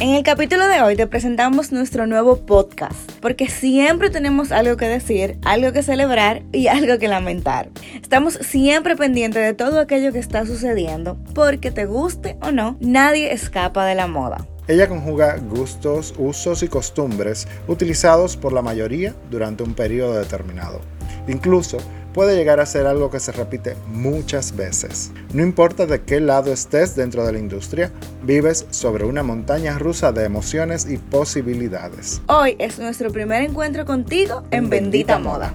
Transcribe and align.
En 0.00 0.14
el 0.14 0.22
capítulo 0.22 0.66
de 0.66 0.80
hoy 0.80 0.96
te 0.96 1.06
presentamos 1.06 1.72
nuestro 1.72 2.06
nuevo 2.06 2.38
podcast, 2.38 3.12
porque 3.20 3.50
siempre 3.50 4.08
tenemos 4.08 4.50
algo 4.50 4.78
que 4.78 4.88
decir, 4.88 5.36
algo 5.44 5.72
que 5.72 5.82
celebrar 5.82 6.42
y 6.52 6.68
algo 6.68 6.98
que 6.98 7.06
lamentar. 7.06 7.68
Estamos 8.00 8.38
siempre 8.40 8.96
pendientes 8.96 9.42
de 9.42 9.52
todo 9.52 9.78
aquello 9.78 10.10
que 10.10 10.18
está 10.18 10.46
sucediendo, 10.46 11.18
porque 11.34 11.70
te 11.70 11.84
guste 11.84 12.38
o 12.40 12.50
no, 12.50 12.78
nadie 12.80 13.34
escapa 13.34 13.84
de 13.84 13.94
la 13.94 14.06
moda. 14.06 14.46
Ella 14.68 14.88
conjuga 14.88 15.36
gustos, 15.36 16.14
usos 16.16 16.62
y 16.62 16.68
costumbres 16.68 17.46
utilizados 17.68 18.38
por 18.38 18.54
la 18.54 18.62
mayoría 18.62 19.14
durante 19.30 19.64
un 19.64 19.74
periodo 19.74 20.18
determinado. 20.18 20.80
Incluso 21.28 21.76
puede 22.12 22.36
llegar 22.36 22.60
a 22.60 22.66
ser 22.66 22.86
algo 22.86 23.10
que 23.10 23.20
se 23.20 23.32
repite 23.32 23.76
muchas 23.86 24.56
veces. 24.56 25.12
No 25.32 25.42
importa 25.42 25.86
de 25.86 26.02
qué 26.02 26.20
lado 26.20 26.52
estés 26.52 26.96
dentro 26.96 27.24
de 27.24 27.32
la 27.32 27.38
industria, 27.38 27.90
vives 28.22 28.66
sobre 28.70 29.04
una 29.04 29.22
montaña 29.22 29.78
rusa 29.78 30.12
de 30.12 30.24
emociones 30.24 30.88
y 30.88 30.98
posibilidades. 30.98 32.22
Hoy 32.26 32.56
es 32.58 32.78
nuestro 32.78 33.10
primer 33.10 33.42
encuentro 33.42 33.84
contigo 33.84 34.44
en, 34.50 34.70
Bendita, 34.70 35.18
Moda. 35.18 35.54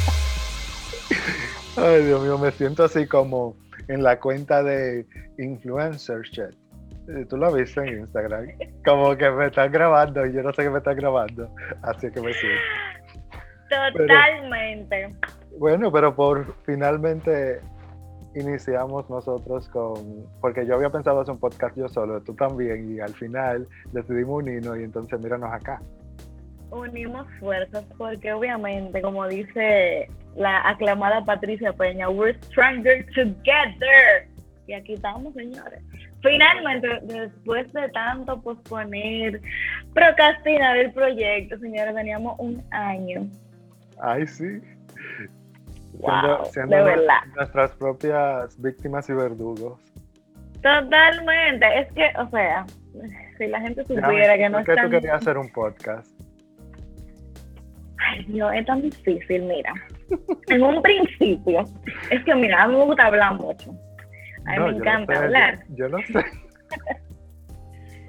Ay, 1.77 2.03
Dios 2.03 2.21
mío, 2.21 2.37
me 2.37 2.51
siento 2.51 2.83
así 2.83 3.07
como 3.07 3.55
en 3.87 4.03
la 4.03 4.19
cuenta 4.19 4.61
de 4.61 5.05
Influencer 5.37 6.21
Chat. 6.31 6.51
Eh, 7.07 7.25
Tú 7.29 7.37
lo 7.37 7.51
viste 7.51 7.81
en 7.81 7.99
Instagram. 7.99 8.47
Como 8.85 9.15
que 9.15 9.29
me 9.31 9.47
están 9.47 9.71
grabando 9.71 10.25
y 10.25 10.33
yo 10.33 10.43
no 10.43 10.51
sé 10.53 10.63
qué 10.63 10.69
me 10.69 10.79
están 10.79 10.97
grabando. 10.97 11.49
Así 11.83 12.11
que 12.11 12.21
me 12.21 12.33
siento. 12.33 12.61
Totalmente. 13.69 15.15
bueno, 15.57 15.91
pero 15.91 16.13
por 16.13 16.55
finalmente 16.65 17.61
iniciamos 18.35 19.09
nosotros 19.09 19.69
con, 19.69 20.25
porque 20.41 20.65
yo 20.65 20.75
había 20.75 20.89
pensado 20.89 21.21
hacer 21.21 21.33
un 21.33 21.39
podcast 21.39 21.77
yo 21.77 21.87
solo, 21.87 22.21
tú 22.21 22.33
también, 22.35 22.95
y 22.95 22.99
al 22.99 23.13
final 23.13 23.67
decidimos 23.93 24.43
unirnos 24.43 24.77
y 24.77 24.83
entonces 24.83 25.19
míranos 25.21 25.53
acá 25.53 25.81
unimos 26.71 27.27
fuerzas 27.39 27.85
porque 27.97 28.33
obviamente, 28.33 29.01
como 29.01 29.27
dice 29.27 30.09
la 30.35 30.67
aclamada 30.67 31.23
Patricia 31.23 31.73
Peña, 31.73 32.09
we're 32.09 32.37
stronger 32.43 33.05
together. 33.13 34.27
Y 34.67 34.73
aquí 34.73 34.93
estamos, 34.93 35.33
señores. 35.33 35.81
Finalmente, 36.21 36.87
después 37.03 37.71
de 37.73 37.89
tanto 37.89 38.41
posponer, 38.41 39.41
procrastinar 39.93 40.77
el 40.77 40.93
proyecto, 40.93 41.57
señores, 41.57 41.95
teníamos 41.95 42.35
un 42.39 42.63
año. 42.71 43.27
Ay, 43.99 44.27
sí. 44.27 44.61
Wow, 45.93 46.45
siendo, 46.51 46.75
de 46.75 46.83
verdad. 46.83 47.19
nuestras 47.35 47.71
propias 47.71 48.59
víctimas 48.61 49.09
y 49.09 49.13
verdugos. 49.13 49.79
Totalmente. 50.61 51.79
Es 51.79 51.91
que, 51.93 52.11
o 52.17 52.29
sea, 52.29 52.65
si 53.37 53.47
la 53.47 53.61
gente 53.61 53.83
supiera 53.83 54.37
que 54.37 54.49
no 54.49 54.63
¿Por 54.63 54.75
qué 54.75 54.81
tú 54.81 54.89
querías 54.89 55.21
hacer 55.21 55.37
un 55.37 55.51
podcast? 55.51 56.10
Ay, 58.03 58.25
Dios, 58.25 58.51
es 58.53 58.65
tan 58.65 58.81
difícil, 58.81 59.43
mira. 59.43 59.73
en 60.47 60.63
un 60.63 60.81
principio, 60.81 61.65
es 62.09 62.23
que 62.23 62.35
mira, 62.35 62.63
a 62.63 62.67
mí 62.67 62.75
me 62.75 62.85
gusta 62.85 63.05
hablar 63.05 63.35
mucho. 63.35 63.71
A 64.45 64.59
mí 64.59 64.59
me 64.59 64.77
encanta 64.77 65.19
hablar. 65.19 65.59
Yo, 65.69 65.87
no 65.87 65.99
sé. 65.99 66.25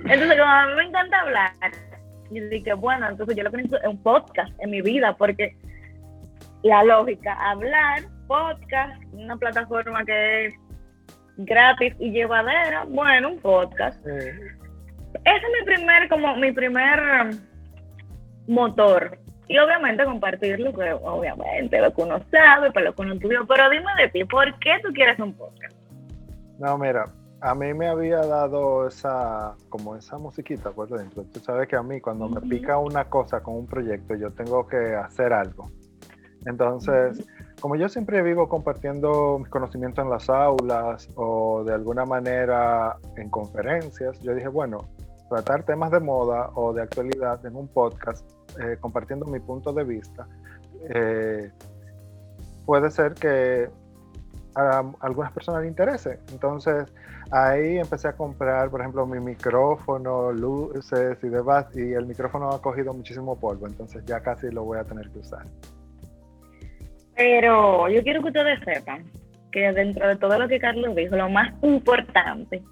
entonces, 0.00 0.38
como 0.38 0.50
a 0.50 0.66
mí 0.66 0.74
me 0.76 0.84
encanta 0.84 1.20
hablar, 1.20 1.52
yo 2.30 2.48
dije, 2.48 2.72
bueno, 2.72 3.08
entonces 3.08 3.36
yo 3.36 3.42
lo 3.42 3.50
pienso 3.50 3.76
en 3.82 3.90
un 3.90 4.02
podcast 4.02 4.52
en 4.60 4.70
mi 4.70 4.80
vida, 4.80 5.14
porque 5.16 5.54
la 6.62 6.82
lógica, 6.84 7.34
hablar, 7.50 8.02
podcast, 8.26 9.02
una 9.12 9.36
plataforma 9.36 10.04
que 10.04 10.46
es 10.46 10.54
gratis 11.36 11.94
y 11.98 12.12
llevadera, 12.12 12.84
bueno, 12.88 13.32
un 13.32 13.38
podcast. 13.40 14.04
Ese 14.06 14.50
es 15.24 15.42
mi 15.60 15.66
primer, 15.66 16.08
como 16.08 16.34
mi 16.36 16.52
primer 16.52 17.36
motor 18.46 19.21
y 19.48 19.58
obviamente 19.58 20.04
compartir 20.04 20.60
lo 20.60 20.72
que, 20.72 20.92
obviamente, 20.92 21.80
lo 21.80 21.92
que 21.92 22.02
uno 22.02 22.20
sabe, 22.30 22.70
para 22.70 22.86
lo 22.86 22.94
que 22.94 23.02
uno 23.02 23.14
estudió. 23.14 23.46
Pero 23.46 23.70
dime 23.70 23.90
de 23.98 24.08
ti, 24.08 24.24
¿por 24.24 24.58
qué 24.60 24.78
tú 24.82 24.92
quieres 24.92 25.18
un 25.18 25.34
podcast? 25.34 25.74
No, 26.58 26.78
mira, 26.78 27.06
a 27.40 27.54
mí 27.54 27.74
me 27.74 27.88
había 27.88 28.18
dado 28.18 28.86
esa, 28.86 29.54
como 29.68 29.96
esa 29.96 30.16
musiquita 30.16 30.70
por 30.70 30.88
dentro. 30.88 31.24
Tú 31.24 31.40
sabes 31.40 31.68
que 31.68 31.76
a 31.76 31.82
mí 31.82 32.00
cuando 32.00 32.28
me 32.28 32.40
pica 32.40 32.78
una 32.78 33.04
cosa 33.06 33.42
con 33.42 33.56
un 33.56 33.66
proyecto, 33.66 34.14
yo 34.14 34.30
tengo 34.30 34.66
que 34.66 34.94
hacer 34.94 35.32
algo. 35.32 35.68
Entonces, 36.46 37.24
como 37.60 37.76
yo 37.76 37.88
siempre 37.88 38.22
vivo 38.22 38.48
compartiendo 38.48 39.38
mis 39.38 39.48
conocimientos 39.48 40.04
en 40.04 40.10
las 40.10 40.28
aulas 40.28 41.08
o 41.14 41.64
de 41.64 41.74
alguna 41.74 42.04
manera 42.04 42.96
en 43.16 43.28
conferencias, 43.28 44.20
yo 44.20 44.34
dije, 44.34 44.48
bueno, 44.48 44.88
tratar 45.32 45.64
temas 45.64 45.90
de 45.90 46.00
moda 46.00 46.50
o 46.54 46.74
de 46.74 46.82
actualidad 46.82 47.44
en 47.46 47.56
un 47.56 47.66
podcast, 47.68 48.28
eh, 48.60 48.76
compartiendo 48.78 49.24
mi 49.24 49.40
punto 49.40 49.72
de 49.72 49.84
vista, 49.84 50.26
eh, 50.94 51.50
puede 52.66 52.90
ser 52.90 53.14
que 53.14 53.70
a 54.54 54.84
algunas 55.00 55.32
personas 55.32 55.62
le 55.62 55.68
interese. 55.68 56.18
Entonces, 56.30 56.92
ahí 57.30 57.78
empecé 57.78 58.08
a 58.08 58.12
comprar, 58.12 58.68
por 58.68 58.80
ejemplo, 58.80 59.06
mi 59.06 59.20
micrófono, 59.20 60.32
luces 60.32 61.16
y 61.22 61.28
demás, 61.28 61.66
y 61.74 61.94
el 61.94 62.04
micrófono 62.06 62.50
ha 62.50 62.60
cogido 62.60 62.92
muchísimo 62.92 63.38
polvo, 63.38 63.66
entonces 63.66 64.04
ya 64.04 64.20
casi 64.20 64.50
lo 64.50 64.64
voy 64.64 64.78
a 64.78 64.84
tener 64.84 65.08
que 65.10 65.20
usar. 65.20 65.46
Pero 67.16 67.88
yo 67.88 68.02
quiero 68.02 68.20
que 68.20 68.28
ustedes 68.28 68.60
sepan 68.64 69.10
que 69.50 69.72
dentro 69.72 70.08
de 70.08 70.16
todo 70.16 70.38
lo 70.38 70.46
que 70.46 70.58
Carlos 70.58 70.94
dijo, 70.94 71.16
lo 71.16 71.30
más 71.30 71.52
importante 71.62 72.62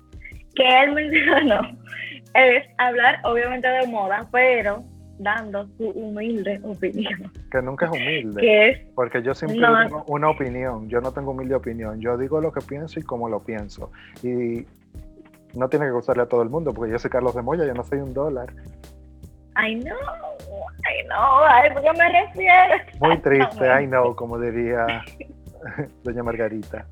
que 0.54 0.82
él 0.82 0.92
mencionó 0.92 1.60
es 2.34 2.66
hablar 2.78 3.20
obviamente 3.24 3.68
de 3.68 3.86
moda, 3.86 4.26
pero 4.30 4.84
dando 5.18 5.66
su 5.76 5.88
humilde 5.90 6.60
opinión. 6.64 7.30
Que 7.50 7.60
nunca 7.60 7.86
es 7.86 7.92
humilde. 7.92 8.90
porque 8.94 9.22
yo 9.22 9.34
siempre 9.34 9.60
tengo 9.60 10.04
una 10.08 10.30
opinión, 10.30 10.88
yo 10.88 11.00
no 11.00 11.12
tengo 11.12 11.32
humilde 11.32 11.54
opinión, 11.54 12.00
yo 12.00 12.16
digo 12.16 12.40
lo 12.40 12.52
que 12.52 12.60
pienso 12.62 12.98
y 12.98 13.02
cómo 13.02 13.28
lo 13.28 13.42
pienso. 13.42 13.92
Y 14.22 14.66
no 15.54 15.68
tiene 15.68 15.86
que 15.86 15.92
gustarle 15.92 16.22
a 16.22 16.26
todo 16.26 16.42
el 16.42 16.48
mundo, 16.48 16.72
porque 16.72 16.92
yo 16.92 16.98
soy 16.98 17.10
Carlos 17.10 17.34
de 17.34 17.42
Moya, 17.42 17.66
yo 17.66 17.74
no 17.74 17.84
soy 17.84 17.98
un 17.98 18.14
dólar. 18.14 18.50
I 19.56 19.74
know, 19.80 19.96
I 20.88 21.04
know, 21.06 21.44
a 21.44 21.62
qué 21.62 21.98
me 21.98 22.22
refiero. 22.22 22.74
Muy 23.00 23.18
triste, 23.22 23.66
I 23.82 23.86
know, 23.86 24.14
como 24.14 24.38
diría 24.38 24.86
doña 26.02 26.22
Margarita. 26.22 26.86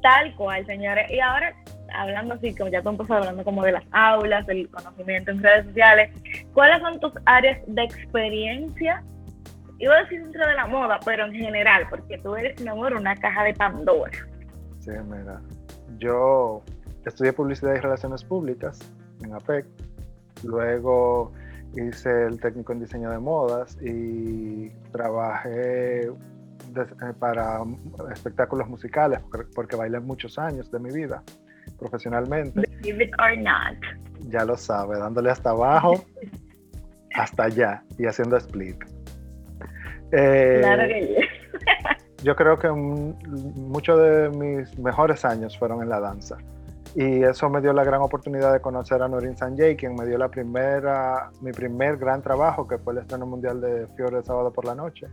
Tal 0.00 0.34
cual, 0.34 0.64
señores. 0.66 1.10
Y 1.10 1.20
ahora 1.20 1.54
hablando 1.94 2.34
así, 2.34 2.54
como 2.54 2.70
ya 2.70 2.82
tú 2.82 2.90
empezaste 2.90 3.14
hablando 3.14 3.44
como 3.44 3.62
de 3.62 3.72
las 3.72 3.84
aulas, 3.92 4.46
del 4.46 4.68
conocimiento 4.70 5.30
en 5.30 5.42
redes 5.42 5.66
sociales, 5.66 6.10
¿cuáles 6.52 6.80
son 6.80 7.00
tus 7.00 7.12
áreas 7.26 7.60
de 7.66 7.82
experiencia? 7.82 9.02
Iba 9.78 9.94
a 9.94 10.02
decir 10.02 10.22
dentro 10.22 10.46
de 10.46 10.54
la 10.54 10.66
moda, 10.66 11.00
pero 11.04 11.26
en 11.26 11.32
general, 11.32 11.86
porque 11.90 12.18
tú 12.18 12.36
eres, 12.36 12.60
mi 12.60 12.68
amor, 12.68 12.94
una 12.94 13.16
caja 13.16 13.44
de 13.44 13.54
Pandora. 13.54 14.10
Sí, 14.80 14.90
mira, 15.04 15.40
yo 15.98 16.62
estudié 17.04 17.32
publicidad 17.32 17.74
y 17.74 17.78
relaciones 17.78 18.24
públicas 18.24 18.78
en 19.22 19.34
APEC, 19.34 19.66
luego 20.44 21.32
hice 21.74 22.26
el 22.26 22.40
técnico 22.40 22.72
en 22.72 22.80
diseño 22.80 23.10
de 23.10 23.18
modas 23.18 23.78
y 23.82 24.68
trabajé 24.92 26.06
eh, 26.06 26.12
para 27.18 27.62
espectáculos 28.12 28.68
musicales 28.68 29.20
porque 29.54 29.76
bailé 29.76 30.00
muchos 30.00 30.38
años 30.38 30.70
de 30.70 30.78
mi 30.78 30.90
vida 30.90 31.22
profesionalmente. 31.78 32.60
Believe 32.82 33.04
it 33.04 33.10
or 33.20 33.36
not. 33.38 33.76
Ya 34.28 34.44
lo 34.44 34.56
sabe, 34.56 34.98
dándole 34.98 35.30
hasta 35.30 35.50
abajo, 35.50 36.04
hasta 37.14 37.44
allá 37.44 37.82
y 37.98 38.06
haciendo 38.06 38.36
split. 38.36 38.76
Eh, 40.12 40.58
Claro 40.60 40.82
que 40.88 41.06
sí. 41.06 42.24
yo 42.24 42.36
creo 42.36 42.58
que 42.58 42.70
muchos 42.70 43.98
de 44.00 44.30
mis 44.30 44.78
mejores 44.78 45.24
años 45.24 45.58
fueron 45.58 45.82
en 45.82 45.88
la 45.88 46.00
danza. 46.00 46.36
Y 46.94 47.22
eso 47.22 47.48
me 47.48 47.62
dio 47.62 47.72
la 47.72 47.84
gran 47.84 48.02
oportunidad 48.02 48.52
de 48.52 48.60
conocer 48.60 49.02
a 49.02 49.08
Norin 49.08 49.34
Sanjay, 49.36 49.76
quien 49.76 49.94
me 49.94 50.04
dio 50.04 50.18
la 50.18 50.28
primera, 50.28 51.30
mi 51.40 51.50
primer 51.50 51.96
gran 51.96 52.20
trabajo, 52.20 52.68
que 52.68 52.76
fue 52.78 52.92
el 52.92 52.98
estreno 53.00 53.24
mundial 53.26 53.62
de 53.62 53.86
Fiore 53.96 54.18
el 54.18 54.24
sábado 54.24 54.52
por 54.52 54.66
la 54.66 54.74
noche, 54.74 55.06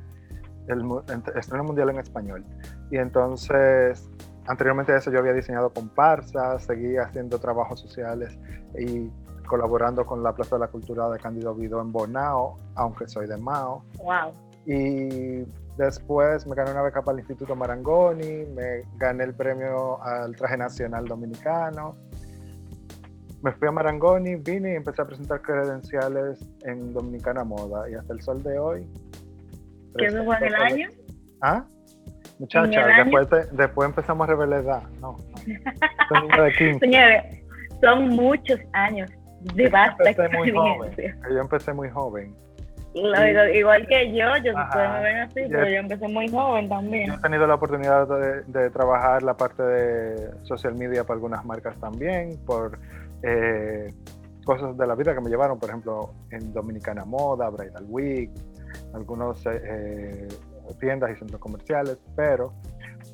el 0.67 0.81
ent- 0.83 1.37
estreno 1.37 1.63
mundial 1.63 1.89
en 1.91 1.99
español. 1.99 2.43
Y 2.91 2.97
entonces, 2.97 4.09
anteriormente 4.49 4.91
a 4.91 4.97
eso, 4.97 5.11
yo 5.11 5.19
había 5.19 5.33
diseñado 5.33 5.69
comparsas, 5.69 6.63
seguí 6.63 6.97
haciendo 6.97 7.39
trabajos 7.39 7.79
sociales 7.79 8.37
y 8.77 9.09
colaborando 9.47 10.05
con 10.05 10.23
la 10.23 10.33
Plaza 10.33 10.55
de 10.55 10.61
la 10.61 10.67
Cultura 10.67 11.07
de 11.09 11.19
Cándido 11.19 11.53
Vido 11.55 11.79
en 11.81 11.91
Bonao, 11.91 12.59
aunque 12.75 13.07
soy 13.07 13.27
de 13.27 13.37
Mao. 13.37 13.83
Wow. 14.03 14.33
Y 14.65 15.45
después 15.77 16.47
me 16.47 16.55
gané 16.55 16.71
una 16.71 16.81
beca 16.81 17.01
para 17.03 17.13
el 17.13 17.19
Instituto 17.19 17.55
Marangoni, 17.55 18.45
me 18.55 18.83
gané 18.97 19.23
el 19.25 19.35
premio 19.35 20.01
al 20.03 20.35
traje 20.35 20.57
nacional 20.57 21.05
dominicano. 21.05 21.95
Me 23.43 23.51
fui 23.53 23.67
a 23.67 23.71
Marangoni, 23.71 24.35
vine 24.35 24.73
y 24.73 24.75
empecé 24.75 25.01
a 25.03 25.05
presentar 25.05 25.41
credenciales 25.41 26.39
en 26.63 26.91
Dominicana 26.91 27.43
Moda. 27.43 27.89
Y 27.89 27.93
hasta 27.93 28.13
el 28.13 28.21
sol 28.21 28.43
de 28.43 28.59
hoy. 28.59 28.87
¿Qué 29.95 30.07
eso 30.07 30.23
fue 30.25 30.37
en 30.37 30.43
el 30.43 30.55
año? 30.55 30.89
¿Ah? 31.41 31.65
Muchacha, 32.39 32.65
¿En 32.67 32.73
el 32.73 32.79
año? 32.91 33.03
después, 33.19 33.29
te- 33.49 33.55
después 33.55 33.89
empezamos 33.89 34.27
a 34.27 34.31
revelar 34.31 34.61
edad. 34.61 34.83
No, 35.01 35.17
niño 36.21 36.43
de 36.43 36.53
15. 36.53 36.79
Señores, 36.79 37.23
son 37.81 38.09
muchos 38.09 38.59
años 38.73 39.09
de 39.41 39.69
vasta 39.69 40.09
empecé 40.09 40.37
muy 40.37 40.51
joven. 40.51 40.83
experiencia. 40.87 41.29
Yo 41.29 41.39
empecé 41.39 41.73
muy 41.73 41.89
joven. 41.89 42.35
Lo- 42.95 43.47
igual 43.49 43.85
que 43.87 44.11
yo, 44.13 44.25
yo 44.43 44.57
Ajá. 44.57 44.99
ven 45.01 45.17
así, 45.17 45.41
Yo- 45.43 45.49
pero 45.49 45.69
yo 45.69 45.77
empecé 45.77 46.07
muy 46.07 46.27
joven 46.29 46.63
Yo 46.63 46.69
también. 46.69 47.11
he 47.11 47.17
tenido 47.19 47.45
la 47.45 47.53
oportunidad 47.55 48.07
de, 48.07 48.41
de 48.43 48.69
trabajar 48.71 49.21
la 49.21 49.35
parte 49.37 49.61
de 49.61 50.31
social 50.43 50.73
media 50.75 51.03
para 51.03 51.15
algunas 51.15 51.45
marcas 51.45 51.77
también, 51.79 52.37
por 52.45 52.79
eh, 53.21 53.93
cosas 54.43 54.75
de 54.77 54.87
la 54.87 54.95
vida 54.95 55.13
que 55.13 55.21
me 55.21 55.29
llevaron, 55.29 55.59
por 55.59 55.69
ejemplo, 55.69 56.13
en 56.31 56.51
Dominicana 56.51 57.05
Moda, 57.05 57.49
Bridal 57.49 57.85
Week, 57.87 58.31
algunos 58.95 59.45
eh, 59.45 59.61
eh, 59.63 60.27
tiendas 60.77 61.11
y 61.11 61.15
centros 61.15 61.39
comerciales, 61.39 61.97
pero 62.15 62.53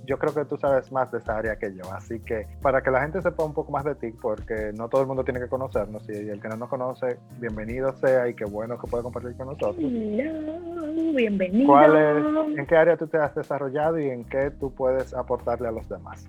yo 0.06 0.18
creo 0.20 0.34
que 0.34 0.46
tú 0.46 0.58
sabes 0.58 0.92
más 0.92 1.12
de 1.12 1.18
esa 1.18 1.38
área 1.38 1.56
que 1.56 1.74
yo, 1.76 1.84
así 1.94 2.20
que 2.20 2.48
para 2.62 2.82
que 2.82 2.92
la 2.92 3.02
gente 3.02 3.22
sepa 3.22 3.44
un 3.44 3.54
poco 3.54 3.72
más 3.72 3.84
de 3.86 3.96
ti, 3.96 4.12
porque 4.22 4.72
no 4.78 4.88
todo 4.88 5.02
el 5.02 5.08
mundo 5.08 5.24
tiene 5.24 5.40
que 5.40 5.48
conocernos, 5.48 6.08
y 6.10 6.30
el 6.30 6.40
que 6.40 6.48
no 6.48 6.58
nos 6.58 6.70
conoce, 6.70 7.18
bienvenido 7.40 7.94
sea 7.96 8.28
y 8.28 8.36
qué 8.36 8.46
bueno 8.46 8.78
que 8.80 8.88
pueda 8.88 9.04
compartir 9.04 9.36
con 9.36 9.48
nosotros. 9.48 9.78
Hello, 9.80 11.14
bienvenido. 11.14 11.68
¿Cuál 11.68 11.96
es, 11.96 12.58
¿En 12.60 12.66
qué 12.66 12.76
área 12.76 12.98
tú 12.98 13.08
te 13.08 13.18
has 13.18 13.34
desarrollado 13.36 14.00
y 14.00 14.10
en 14.10 14.24
qué 14.26 14.52
tú 14.52 14.74
puedes 14.74 15.14
aportarle 15.14 15.68
a 15.68 15.72
los 15.72 15.88
demás? 15.90 16.28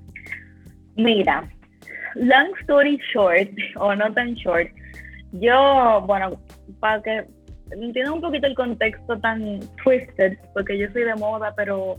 Mira, 0.96 1.49
long 2.14 2.49
story 2.61 2.99
short, 3.12 3.50
o 3.76 3.94
no 3.94 4.12
tan 4.14 4.34
short, 4.34 4.69
yo, 5.32 6.02
bueno, 6.06 6.40
para 6.81 7.02
que 7.02 7.36
entiendan 7.71 8.15
un 8.15 8.21
poquito 8.21 8.47
el 8.47 8.55
contexto 8.55 9.19
tan 9.19 9.61
twisted, 9.83 10.39
porque 10.55 10.79
yo 10.79 10.91
soy 10.93 11.05
de 11.05 11.15
moda, 11.17 11.53
pero 11.57 11.97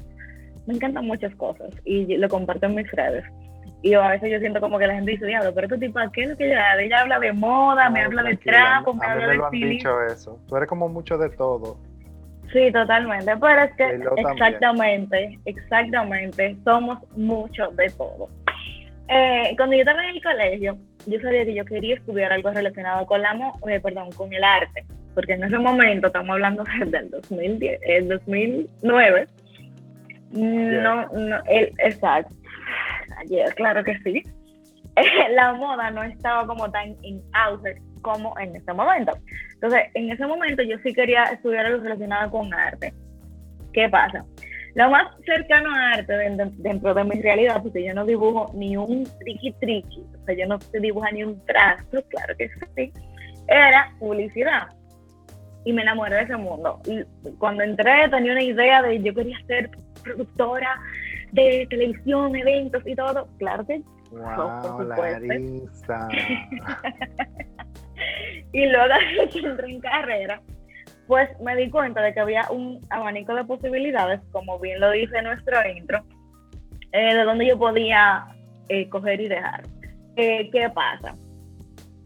me 0.66 0.76
encantan 0.76 1.06
muchas 1.06 1.34
cosas 1.36 1.70
y 1.86 2.18
lo 2.18 2.28
comparto 2.30 2.66
en 2.66 2.76
mis 2.76 2.92
redes. 2.92 3.24
Y 3.84 3.94
a 3.94 4.10
veces 4.10 4.32
yo 4.32 4.40
siento 4.40 4.60
como 4.60 4.80
que 4.80 4.88
la 4.88 4.96
gente 4.96 5.12
dice, 5.12 5.26
diablo, 5.26 5.54
pero 5.54 5.68
este 5.68 5.88
tipo, 5.88 6.00
¿qué 6.12 6.24
es 6.24 6.30
lo 6.30 6.38
que 6.38 6.48
ella 6.48 6.72
habla? 6.72 6.84
Ella 6.84 7.00
habla 7.02 7.20
de 7.20 7.34
moda, 7.34 7.90
me 7.90 8.02
habla 8.02 8.24
de 8.24 8.38
trapo, 8.38 8.94
me 8.94 9.06
habla 9.06 9.28
me 9.28 9.32
de 9.32 9.38
lo 9.38 9.46
han 9.46 9.52
dicho 9.52 10.02
eso. 10.04 10.40
Tú 10.48 10.58
eres 10.58 10.68
como 10.68 10.90
mucho 10.90 11.18
de 11.18 11.30
todo. 11.30 11.78
Sí, 12.52 12.72
totalmente. 12.72 13.32
Pero 13.40 13.62
es 13.62 13.76
que 13.76 14.00
también. 14.00 14.28
exactamente, 14.34 15.40
exactamente, 15.46 16.58
somos 16.64 17.00
mucho 17.16 17.68
de 17.72 17.90
todo. 17.92 18.30
Eh, 19.10 19.54
cuando 19.56 19.76
yo 19.76 19.82
estaba 19.82 20.04
en 20.04 20.16
el 20.16 20.24
colegio, 20.24 20.78
yo 21.06 21.20
sabía 21.22 21.46
que 21.46 21.54
yo 21.54 21.66
quería 21.66 21.96
estudiar 21.96 22.34
algo 22.34 22.52
relacionado 22.52 23.06
con 23.06 23.22
la 23.22 23.54
eh, 23.68 23.80
perdón, 23.80 24.12
con 24.12 24.34
el 24.34 24.44
arte, 24.44 24.86
porque 25.18 25.34
en 25.34 25.44
ese 25.44 25.58
momento, 25.58 26.06
estamos 26.06 26.30
hablando 26.30 26.64
del 26.86 27.10
2010, 27.10 27.80
el 27.82 28.08
2009, 28.08 29.28
no, 30.30 31.08
no, 31.08 31.44
el, 31.48 31.74
exacto, 31.80 32.36
ayer, 33.18 33.52
claro 33.56 33.84
que 33.84 33.98
sí, 34.04 34.22
la 35.32 35.54
moda 35.54 35.90
no 35.90 36.04
estaba 36.04 36.46
como 36.46 36.70
tan 36.70 36.96
en 37.02 37.20
auge 37.34 37.82
como 38.04 38.38
en 38.38 38.56
este 38.58 38.72
momento. 38.74 39.18
Entonces, 39.56 39.86
en 39.96 40.12
ese 40.12 40.28
momento 40.28 40.62
yo 40.62 40.78
sí 40.84 40.94
quería 40.94 41.24
estudiar 41.24 41.66
algo 41.66 41.82
relacionado 41.82 42.30
con 42.30 42.54
arte. 42.54 42.94
¿Qué 43.74 43.90
pasa? 43.90 44.24
Lo 44.76 44.92
más 44.92 45.08
cercano 45.26 45.72
a 45.74 45.94
arte 45.94 46.14
dentro, 46.60 46.94
de 46.94 47.04
mi 47.06 47.20
realidad, 47.24 47.64
porque 47.64 47.84
yo 47.84 47.96
no 47.96 48.06
dibujo 48.06 48.52
ni 48.54 48.78
un 48.78 49.04
triqui 49.22 49.52
triqui, 49.54 50.06
o 50.22 50.26
sea, 50.26 50.36
yo 50.36 50.46
no 50.46 50.60
sé 50.60 50.80
dibujar 50.80 51.12
ni 51.14 51.24
un 51.24 51.44
trazo, 51.44 52.04
claro 52.08 52.36
que 52.38 52.52
sí, 52.76 52.94
era 53.48 53.92
publicidad. 53.98 54.68
Y 55.68 55.74
me 55.74 55.82
enamoré 55.82 56.16
de 56.16 56.22
ese 56.24 56.38
mundo. 56.38 56.80
Y 56.86 57.04
cuando 57.40 57.64
entré 57.64 58.08
tenía 58.10 58.32
una 58.32 58.44
idea 58.44 58.82
de 58.82 59.02
yo 59.02 59.14
quería 59.14 59.38
ser 59.48 59.70
productora 60.02 60.80
de 61.34 61.68
televisión, 61.70 62.36
eventos 62.36 62.84
y 62.86 62.96
todo. 62.96 63.28
Claro 63.38 63.66
que 63.66 63.82
Wow, 64.12 64.64
supuesto. 64.64 65.02
Larisa. 65.02 66.08
y 68.54 68.66
luego 68.66 68.94
que 69.32 69.40
entré 69.40 69.70
en 69.70 69.82
carrera, 69.82 70.42
pues 71.08 71.30
me 71.42 71.56
di 71.56 71.70
cuenta 71.70 72.02
de 72.02 72.14
que 72.14 72.20
había 72.20 72.50
un 72.50 72.80
abanico 72.90 73.36
de 73.36 73.44
posibilidades, 73.44 74.22
como 74.32 74.60
bien 74.60 74.80
lo 74.80 74.92
dice 74.92 75.22
nuestro 75.22 75.58
intro, 75.70 76.04
eh, 76.92 77.16
de 77.16 77.24
donde 77.24 77.48
yo 77.48 77.58
podía 77.58 78.28
eh, 78.70 78.88
coger 78.90 79.22
y 79.22 79.28
dejar. 79.28 79.64
Eh, 80.16 80.50
¿Qué 80.52 80.70
pasa? 80.70 81.16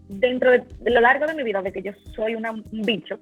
Dentro 0.07 0.51
de, 0.51 0.63
de, 0.79 0.91
lo 0.91 1.01
largo 1.01 1.25
de 1.25 1.35
mi 1.35 1.43
vida, 1.43 1.61
de 1.61 1.71
que 1.71 1.81
yo 1.81 1.93
soy 2.15 2.35
una, 2.35 2.51
un 2.51 2.81
bicho, 2.81 3.17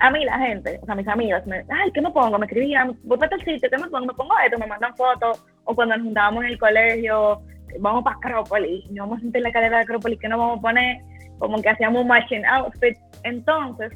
a 0.00 0.10
mí 0.10 0.24
la 0.24 0.38
gente, 0.38 0.78
o 0.82 0.86
sea, 0.86 0.94
mis 0.94 1.08
amigas, 1.08 1.46
me, 1.46 1.64
ay, 1.68 1.90
¿qué 1.92 2.00
me 2.00 2.10
pongo? 2.10 2.38
Me 2.38 2.46
escribían, 2.46 2.96
voy 3.02 3.18
para 3.18 3.34
el 3.34 3.44
sitio, 3.44 3.68
¿qué 3.70 3.78
me 3.78 3.88
pongo? 3.88 4.06
Me 4.06 4.14
pongo 4.14 4.34
esto, 4.44 4.58
me 4.58 4.66
mandan 4.66 4.94
fotos, 4.96 5.44
o 5.64 5.74
cuando 5.74 5.96
nos 5.96 6.04
juntábamos 6.04 6.44
en 6.44 6.50
el 6.50 6.58
colegio, 6.58 7.42
vamos 7.80 8.04
para 8.04 8.16
Acrópolis, 8.16 8.86
nos 8.90 9.08
vamos 9.08 9.18
a 9.18 9.20
sentir 9.22 9.42
la 9.42 9.52
cadera 9.52 9.78
de 9.78 9.82
Acrópolis, 9.82 10.18
¿qué 10.20 10.28
nos 10.28 10.38
vamos 10.38 10.58
a 10.58 10.62
poner? 10.62 10.98
Como 11.38 11.60
que 11.60 11.68
hacíamos 11.68 12.02
un 12.02 12.08
matching 12.08 12.46
outfit. 12.46 12.96
Entonces, 13.24 13.92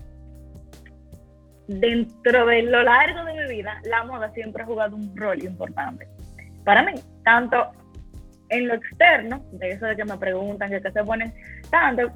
dentro 1.68 2.46
de 2.46 2.62
lo 2.62 2.82
largo 2.82 3.24
de 3.24 3.34
mi 3.34 3.56
vida, 3.56 3.80
la 3.84 4.04
moda 4.04 4.30
siempre 4.32 4.62
ha 4.62 4.66
jugado 4.66 4.96
un 4.96 5.16
rol 5.16 5.42
importante. 5.42 6.06
Para 6.64 6.82
mí, 6.82 6.92
tanto 7.24 7.70
en 8.48 8.68
lo 8.68 8.74
externo, 8.74 9.42
de 9.52 9.70
eso 9.70 9.86
de 9.86 9.96
que 9.96 10.04
me 10.04 10.16
preguntan 10.18 10.70
que 10.70 10.82
qué 10.82 10.90
se 10.90 11.04
ponen, 11.04 11.32
tanto 11.70 12.12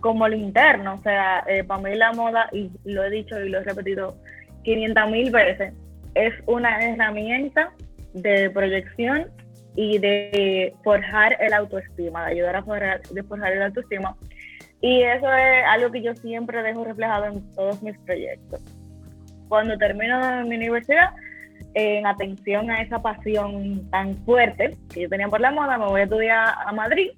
como 0.00 0.28
lo 0.28 0.36
interno. 0.36 0.94
O 0.94 1.02
sea, 1.02 1.44
eh, 1.46 1.64
para 1.64 1.82
mí 1.82 1.94
la 1.94 2.12
moda, 2.12 2.48
y 2.52 2.70
lo 2.84 3.04
he 3.04 3.10
dicho 3.10 3.40
y 3.40 3.48
lo 3.48 3.60
he 3.60 3.64
repetido 3.64 4.16
500 4.64 5.10
mil 5.10 5.30
veces, 5.30 5.72
es 6.14 6.34
una 6.46 6.80
herramienta 6.84 7.72
de 8.14 8.50
proyección 8.50 9.30
y 9.76 9.98
de 9.98 10.74
forjar 10.82 11.36
el 11.40 11.52
autoestima, 11.52 12.26
de 12.26 12.32
ayudar 12.32 12.56
a 12.56 12.62
forjar, 12.62 13.02
de 13.02 13.22
forjar 13.22 13.52
el 13.52 13.62
autoestima. 13.62 14.16
Y 14.80 15.02
eso 15.02 15.32
es 15.32 15.64
algo 15.68 15.90
que 15.90 16.02
yo 16.02 16.14
siempre 16.16 16.62
dejo 16.62 16.84
reflejado 16.84 17.26
en 17.26 17.52
todos 17.52 17.82
mis 17.82 17.96
proyectos. 17.98 18.60
Cuando 19.48 19.76
termino 19.78 20.44
mi 20.46 20.56
universidad, 20.56 21.10
en 21.74 22.06
atención 22.06 22.70
a 22.70 22.82
esa 22.82 23.00
pasión 23.00 23.88
tan 23.90 24.16
fuerte 24.24 24.76
que 24.92 25.02
yo 25.02 25.08
tenía 25.08 25.28
por 25.28 25.40
la 25.40 25.50
moda, 25.50 25.78
me 25.78 25.86
voy 25.86 26.00
a 26.00 26.04
estudiar 26.04 26.54
a 26.66 26.72
Madrid 26.72 27.10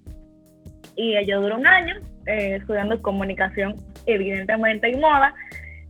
y 0.96 1.24
yo 1.26 1.40
duré 1.40 1.54
un 1.54 1.66
año 1.66 1.94
eh, 2.26 2.56
estudiando 2.56 3.00
comunicación, 3.02 3.76
evidentemente 4.06 4.90
en 4.90 5.00
moda, 5.00 5.34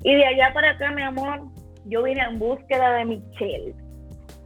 y 0.03 0.15
de 0.15 0.27
allá 0.27 0.53
para 0.53 0.71
acá, 0.71 0.91
mi 0.93 1.03
amor, 1.03 1.41
yo 1.87 2.03
vine 2.03 2.23
en 2.23 2.39
búsqueda 2.39 2.93
de 2.95 3.05
Michelle. 3.05 3.75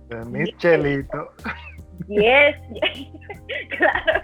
De 0.08 0.24
Michelito. 0.26 1.30
Yes, 2.08 2.56
yes. 2.72 3.08
claro. 3.78 4.20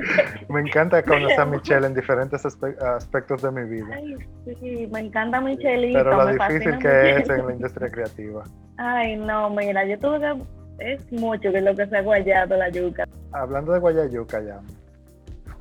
Me 0.48 0.60
encanta 0.60 1.02
conocer 1.02 1.40
a 1.40 1.46
Michelle 1.46 1.86
en 1.86 1.94
diferentes 1.94 2.44
aspe 2.44 2.76
aspectos 2.80 3.42
de 3.42 3.50
mi 3.50 3.68
vida. 3.68 3.86
Ay, 3.94 4.16
sí, 4.60 4.88
me 4.92 5.00
encanta 5.00 5.40
Michelito. 5.40 5.98
Pero 5.98 6.16
lo 6.16 6.26
me 6.26 6.32
difícil 6.32 6.78
que 6.78 6.88
Michelle. 6.88 7.22
es 7.22 7.30
en 7.30 7.46
la 7.46 7.52
industria 7.52 7.88
creativa. 7.88 8.44
Ay, 8.76 9.16
no, 9.16 9.50
mira, 9.50 9.84
yo 9.86 9.98
tuve 9.98 10.20
que... 10.20 10.42
Es 10.78 11.12
mucho 11.12 11.52
que 11.52 11.60
lo 11.60 11.76
que 11.76 11.86
se 11.86 11.96
ha 11.96 12.02
guayado 12.02 12.56
la 12.56 12.68
yuca. 12.70 13.06
Hablando 13.32 13.72
de 13.72 13.78
Guayayuca 13.78 14.40
ya, 14.42 14.60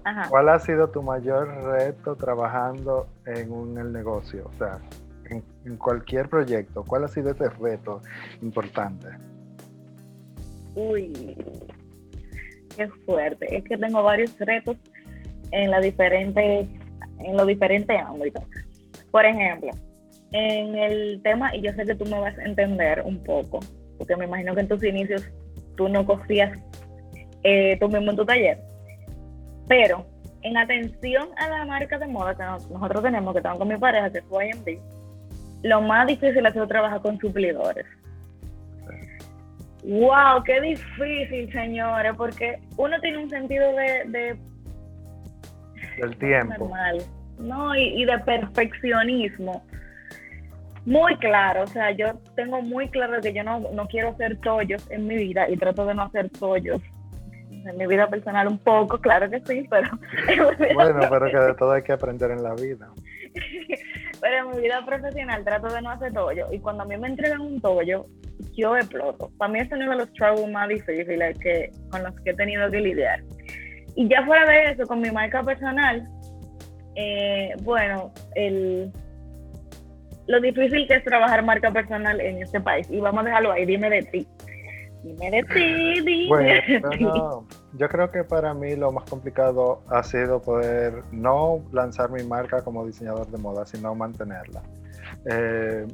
Ajá. 0.04 0.30
¿cuál 0.30 0.50
ha 0.50 0.60
sido 0.60 0.90
tu 0.90 1.04
mayor 1.04 1.48
reto 1.64 2.16
trabajando 2.16 3.08
en 3.26 3.52
un 3.52 3.78
el 3.78 3.92
negocio? 3.92 4.50
O 4.54 4.58
sea, 4.58 4.80
en, 5.30 5.44
en 5.66 5.78
cualquier 5.78 6.28
proyecto, 6.30 6.84
¿cuál 6.84 7.04
ha 7.04 7.08
sido 7.08 7.32
ese 7.32 7.50
reto 7.50 8.02
importante? 8.42 9.08
Uy, 10.76 11.38
qué 12.76 12.88
fuerte. 13.06 13.58
Es 13.58 13.64
que 13.64 13.78
tengo 13.78 14.04
varios 14.04 14.38
retos 14.40 14.78
en 15.52 15.70
la 15.70 15.80
diferente, 15.80 16.68
en 17.20 17.38
los 17.38 17.48
diferentes 17.48 18.00
ámbitos. 18.00 18.44
Por 19.12 19.26
ejemplo, 19.26 19.72
en 20.32 20.76
el 20.76 21.22
tema, 21.24 21.56
y 21.56 21.62
yo 21.62 21.74
sé 21.74 21.86
que 21.86 21.96
tú 21.96 22.06
me 22.06 22.20
vas 22.20 22.38
a 22.38 22.44
entender 22.44 23.02
un 23.06 23.22
poco, 23.24 23.60
porque 23.98 24.16
me 24.16 24.26
imagino 24.26 24.56
que 24.56 24.62
en 24.62 24.68
tus 24.68 24.84
inicios 24.84 25.30
tú 25.76 25.90
no 25.90 26.06
cosías 26.06 26.58
eh, 27.44 27.78
tú 27.80 27.90
mismo 27.90 28.12
en 28.12 28.18
tu 28.18 28.26
taller, 28.26 28.60
pero 29.72 30.06
en 30.42 30.58
atención 30.58 31.30
a 31.38 31.48
la 31.48 31.64
marca 31.64 31.98
de 31.98 32.06
moda 32.06 32.36
que 32.36 32.44
nosotros 32.74 33.04
tenemos, 33.04 33.34
que 33.34 33.40
tengo 33.40 33.58
con 33.58 33.70
mi 33.70 33.78
pareja, 33.78 34.12
que 34.12 34.18
es 34.18 34.26
YMD, 34.26 34.82
lo 35.64 35.82
más 35.82 36.08
difícil 36.08 36.46
ha 36.46 36.52
sido 36.52 36.68
trabajar 36.68 37.02
con 37.02 37.18
suplidores. 37.18 37.86
¡Wow! 39.86 40.44
¡Qué 40.44 40.60
difícil, 40.60 41.50
señores! 41.54 42.12
Porque 42.18 42.60
uno 42.76 43.00
tiene 43.00 43.20
un 43.20 43.30
sentido 43.30 43.74
de... 43.78 44.04
de 44.08 44.38
del 46.00 46.18
tiempo. 46.18 46.70
¿no? 47.40 47.74
Y, 47.74 48.04
de 48.04 48.20
perfeccionismo 48.20 49.64
muy 50.84 51.16
claro. 51.16 51.64
O 51.64 51.68
sea, 51.68 51.92
yo 51.92 52.20
tengo 52.36 52.62
muy 52.62 52.90
claro 52.90 53.22
que 53.22 53.32
yo 53.32 53.46
no, 53.46 53.62
no 53.74 53.88
quiero 53.88 54.10
hacer 54.10 54.38
tollos 54.42 54.86
en 54.92 55.08
mi 55.08 55.16
vida 55.16 55.50
y 55.50 55.56
trato 55.56 55.86
de 55.86 55.94
no 55.94 56.02
hacer 56.02 56.30
tollos 56.30 56.82
en 57.66 57.78
mi 57.78 57.88
vida 57.88 58.08
personal 58.08 58.48
un 58.48 58.58
poco, 58.58 59.00
claro 59.00 59.30
que 59.30 59.40
sí, 59.42 59.68
pero... 59.70 59.90
bueno, 60.74 61.00
pero 61.10 61.26
que 61.28 61.38
de 61.38 61.54
todo 61.56 61.72
hay 61.72 61.84
que 61.84 61.94
aprender 61.94 62.32
en 62.32 62.44
la 62.44 62.54
vida. 62.54 62.90
pero 64.22 64.38
en 64.38 64.56
mi 64.56 64.62
vida 64.64 64.86
profesional 64.86 65.44
trato 65.44 65.74
de 65.74 65.82
no 65.82 65.90
hacer 65.90 66.14
tollo 66.14 66.48
y 66.52 66.60
cuando 66.60 66.84
a 66.84 66.86
mí 66.86 66.98
me 66.98 67.08
entregan 67.08 67.42
un 67.42 67.62
tollo, 67.62 68.06
yo 68.56 68.76
exploto. 68.76 69.32
Para 69.38 69.52
mí 69.52 69.60
es 69.60 69.72
uno 69.72 69.90
de 69.90 69.96
los 69.96 70.14
trabajos 70.14 70.50
más 70.50 70.68
difíciles 70.68 71.38
que, 71.40 71.72
con 71.90 72.04
los 72.04 72.14
que 72.22 72.32
he 72.32 72.34
tenido 72.34 72.70
que 72.70 72.80
lidiar. 72.80 73.22
Y 73.96 74.08
ya 74.08 74.26
fuera 74.26 74.46
de 74.46 74.72
eso, 74.72 74.86
con 74.86 75.02
mi 75.02 75.12
marca 75.12 75.44
personal, 75.44 76.08
eh, 76.96 77.54
bueno, 77.62 78.14
el, 78.36 78.92
lo 80.28 80.40
difícil 80.40 80.88
que 80.88 80.96
es 80.96 81.04
trabajar 81.04 81.44
marca 81.44 81.72
personal 81.72 82.20
en 82.22 82.42
este 82.42 82.60
país. 82.60 82.88
Y 82.90 83.00
vamos 83.00 83.22
a 83.24 83.28
dejarlo 83.28 83.52
ahí, 83.52 83.66
dime 83.66 83.90
de 83.90 84.04
ti. 84.04 84.28
Dime 85.04 85.32
de 85.32 85.44
ti, 85.44 86.02
dime 86.02 86.72
yo 87.74 87.88
creo 87.88 88.12
que 88.12 88.24
para 88.24 88.54
mí 88.54 88.76
lo 88.76 88.92
más 88.92 89.10
complicado 89.10 89.82
ha 89.88 90.04
sido 90.04 90.42
poder 90.42 91.04
no 91.12 91.64
lanzar 91.72 92.12
mi 92.12 92.24
marca 92.24 92.62
como 92.62 92.86
diseñador 92.86 93.28
de 93.28 93.38
moda, 93.38 93.66
sino 93.66 93.96
mantenerla. 93.96 94.62
Eh, 95.26 95.88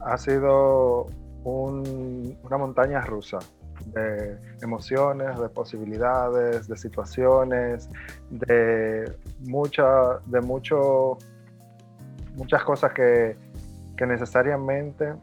ha 0.00 0.18
sido 0.18 1.08
una 1.44 2.58
montaña 2.58 3.00
rusa 3.02 3.38
de 3.86 4.38
emociones, 4.62 5.38
de 5.38 5.48
posibilidades, 5.48 6.68
de 6.68 6.76
situaciones, 6.76 7.88
de, 8.30 9.12
mucha, 9.40 10.18
de 10.26 10.40
mucho, 10.40 11.18
muchas 12.36 12.62
cosas 12.64 12.92
que, 12.92 13.36
que 13.96 14.06
necesariamente 14.06 15.14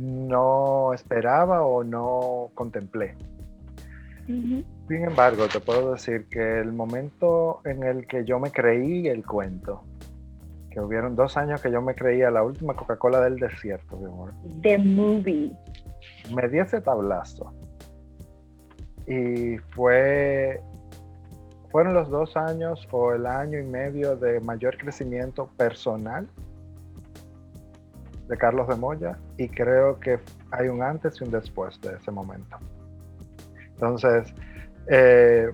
no 0.00 0.94
esperaba 0.94 1.62
o 1.62 1.84
no 1.84 2.50
contemplé. 2.54 3.14
Sin 4.26 4.64
embargo, 4.88 5.46
te 5.48 5.60
puedo 5.60 5.92
decir 5.92 6.26
que 6.28 6.60
el 6.60 6.72
momento 6.72 7.60
en 7.64 7.82
el 7.82 8.06
que 8.06 8.24
yo 8.24 8.38
me 8.38 8.50
creí 8.52 9.08
el 9.08 9.26
cuento, 9.26 9.82
que 10.70 10.80
hubieron 10.80 11.16
dos 11.16 11.36
años 11.36 11.60
que 11.60 11.70
yo 11.70 11.82
me 11.82 11.94
creía 11.94 12.30
la 12.30 12.42
última 12.42 12.74
Coca-Cola 12.74 13.20
del 13.20 13.36
desierto, 13.36 13.96
mi 13.96 14.06
amor. 14.06 14.32
The 14.62 14.78
movie. 14.78 15.52
Me 16.32 16.48
di 16.48 16.60
ese 16.60 16.80
tablazo. 16.80 17.52
Y 19.06 19.58
fue. 19.74 20.62
Fueron 21.70 21.94
los 21.94 22.08
dos 22.08 22.36
años 22.36 22.88
o 22.90 23.12
el 23.12 23.26
año 23.26 23.58
y 23.58 23.64
medio 23.64 24.16
de 24.16 24.40
mayor 24.40 24.76
crecimiento 24.76 25.48
personal 25.56 26.28
de 28.30 28.38
Carlos 28.38 28.68
de 28.68 28.76
Moya 28.76 29.18
y 29.36 29.48
creo 29.48 29.98
que 29.98 30.20
hay 30.52 30.68
un 30.68 30.82
antes 30.82 31.20
y 31.20 31.24
un 31.24 31.32
después 31.32 31.80
de 31.80 31.96
ese 31.96 32.12
momento. 32.12 32.56
Entonces, 33.74 34.32
eh, 34.86 35.50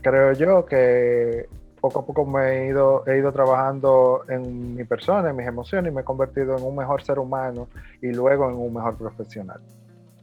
creo 0.00 0.32
yo 0.32 0.64
que 0.64 1.48
poco 1.80 2.00
a 2.00 2.06
poco 2.06 2.24
me 2.24 2.62
he 2.62 2.66
ido, 2.68 3.04
he 3.06 3.18
ido 3.18 3.32
trabajando 3.32 4.22
en 4.28 4.76
mi 4.76 4.84
persona, 4.84 5.30
en 5.30 5.36
mis 5.36 5.46
emociones 5.46 5.90
y 5.90 5.94
me 5.94 6.02
he 6.02 6.04
convertido 6.04 6.56
en 6.56 6.62
un 6.62 6.76
mejor 6.76 7.02
ser 7.02 7.18
humano 7.18 7.68
y 8.00 8.12
luego 8.12 8.48
en 8.48 8.56
un 8.56 8.72
mejor 8.72 8.96
profesional. 8.96 9.60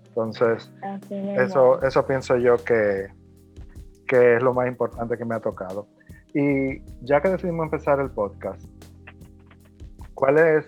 Entonces, 0.08 0.72
eso, 1.10 1.82
eso 1.84 2.06
pienso 2.08 2.38
yo 2.38 2.56
que, 2.58 3.08
que 4.08 4.38
es 4.38 4.44
lo 4.44 4.54
más 4.54 4.68
importante 4.68 5.18
que 5.18 5.26
me 5.26 5.36
ha 5.36 5.40
tocado. 5.40 5.88
Y 6.34 6.82
ya 7.02 7.22
que 7.22 7.30
decidimos 7.30 7.66
empezar 7.66 8.00
el 8.00 8.10
podcast, 8.10 8.64
¿cuál 10.14 10.38
es, 10.38 10.66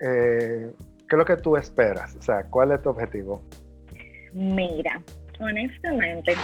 eh, 0.00 0.72
qué 1.08 1.16
es 1.16 1.18
lo 1.18 1.24
que 1.24 1.36
tú 1.36 1.56
esperas? 1.56 2.16
O 2.16 2.22
sea, 2.22 2.44
¿cuál 2.44 2.72
es 2.72 2.82
tu 2.82 2.90
objetivo? 2.90 3.42
Mira, 4.32 5.00
honestamente, 5.40 6.34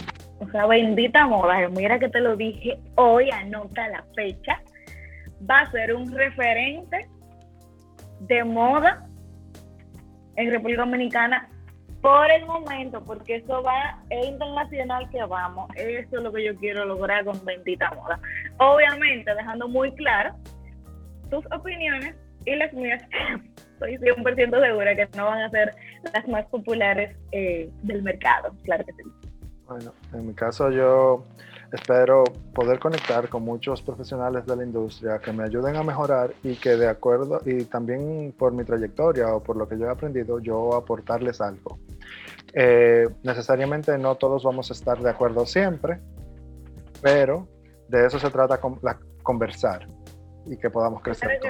o 0.40 0.48
sea, 0.50 0.66
bendita 0.66 1.26
moda, 1.26 1.68
mira 1.68 1.98
que 1.98 2.08
te 2.08 2.20
lo 2.20 2.36
dije 2.36 2.78
hoy, 2.96 3.30
anota 3.30 3.88
la 3.88 4.04
fecha, 4.14 4.60
va 5.48 5.60
a 5.60 5.70
ser 5.70 5.94
un 5.94 6.10
referente 6.12 7.08
de 8.20 8.44
moda 8.44 9.06
en 10.36 10.50
República 10.50 10.82
Dominicana 10.82 11.48
por 12.00 12.30
el 12.30 12.44
momento, 12.46 13.02
porque 13.02 13.36
eso 13.36 13.62
va, 13.62 13.98
es 14.10 14.26
internacional 14.26 15.08
que 15.10 15.24
vamos, 15.24 15.70
eso 15.74 16.16
es 16.18 16.22
lo 16.22 16.32
que 16.32 16.44
yo 16.44 16.54
quiero 16.56 16.84
lograr 16.84 17.24
con 17.24 17.42
Bendita 17.44 17.90
Moda. 17.94 18.20
Obviamente, 18.58 19.34
dejando 19.34 19.68
muy 19.68 19.90
claro 19.94 20.34
tus 21.30 21.44
opiniones 21.50 22.14
y 22.44 22.56
las 22.56 22.72
mías, 22.72 23.02
estoy 23.72 23.96
100% 23.98 24.66
segura 24.66 24.96
que 24.96 25.08
no 25.16 25.26
van 25.26 25.42
a 25.42 25.50
ser 25.50 25.74
las 26.12 26.28
más 26.28 26.46
populares 26.46 27.16
eh, 27.32 27.70
del 27.82 28.02
mercado, 28.02 28.54
claro 28.64 28.84
que 28.84 28.92
sí. 28.92 29.02
Bueno, 29.66 29.94
en 30.12 30.26
mi 30.26 30.34
caso 30.34 30.70
yo 30.70 31.24
espero 31.72 32.24
poder 32.54 32.78
conectar 32.78 33.28
con 33.28 33.42
muchos 33.42 33.82
profesionales 33.82 34.46
de 34.46 34.56
la 34.56 34.64
industria 34.64 35.18
que 35.18 35.32
me 35.32 35.44
ayuden 35.44 35.76
a 35.76 35.82
mejorar 35.82 36.32
y 36.42 36.54
que 36.56 36.76
de 36.76 36.86
acuerdo, 36.86 37.40
y 37.44 37.64
también 37.64 38.32
por 38.38 38.52
mi 38.52 38.64
trayectoria 38.64 39.34
o 39.34 39.42
por 39.42 39.56
lo 39.56 39.66
que 39.66 39.78
yo 39.78 39.86
he 39.86 39.90
aprendido, 39.90 40.38
yo 40.38 40.74
aportarles 40.74 41.40
algo. 41.40 41.78
Eh, 42.52 43.08
necesariamente 43.24 43.98
no 43.98 44.14
todos 44.14 44.44
vamos 44.44 44.70
a 44.70 44.74
estar 44.74 45.00
de 45.00 45.10
acuerdo 45.10 45.46
siempre, 45.46 45.98
pero 47.02 47.48
de 47.88 48.06
eso 48.06 48.18
se 48.18 48.30
trata 48.30 48.60
con, 48.60 48.78
la, 48.82 48.98
conversar 49.22 49.88
y 50.46 50.56
que 50.56 50.70
podamos 50.70 51.02
crecer. 51.02 51.40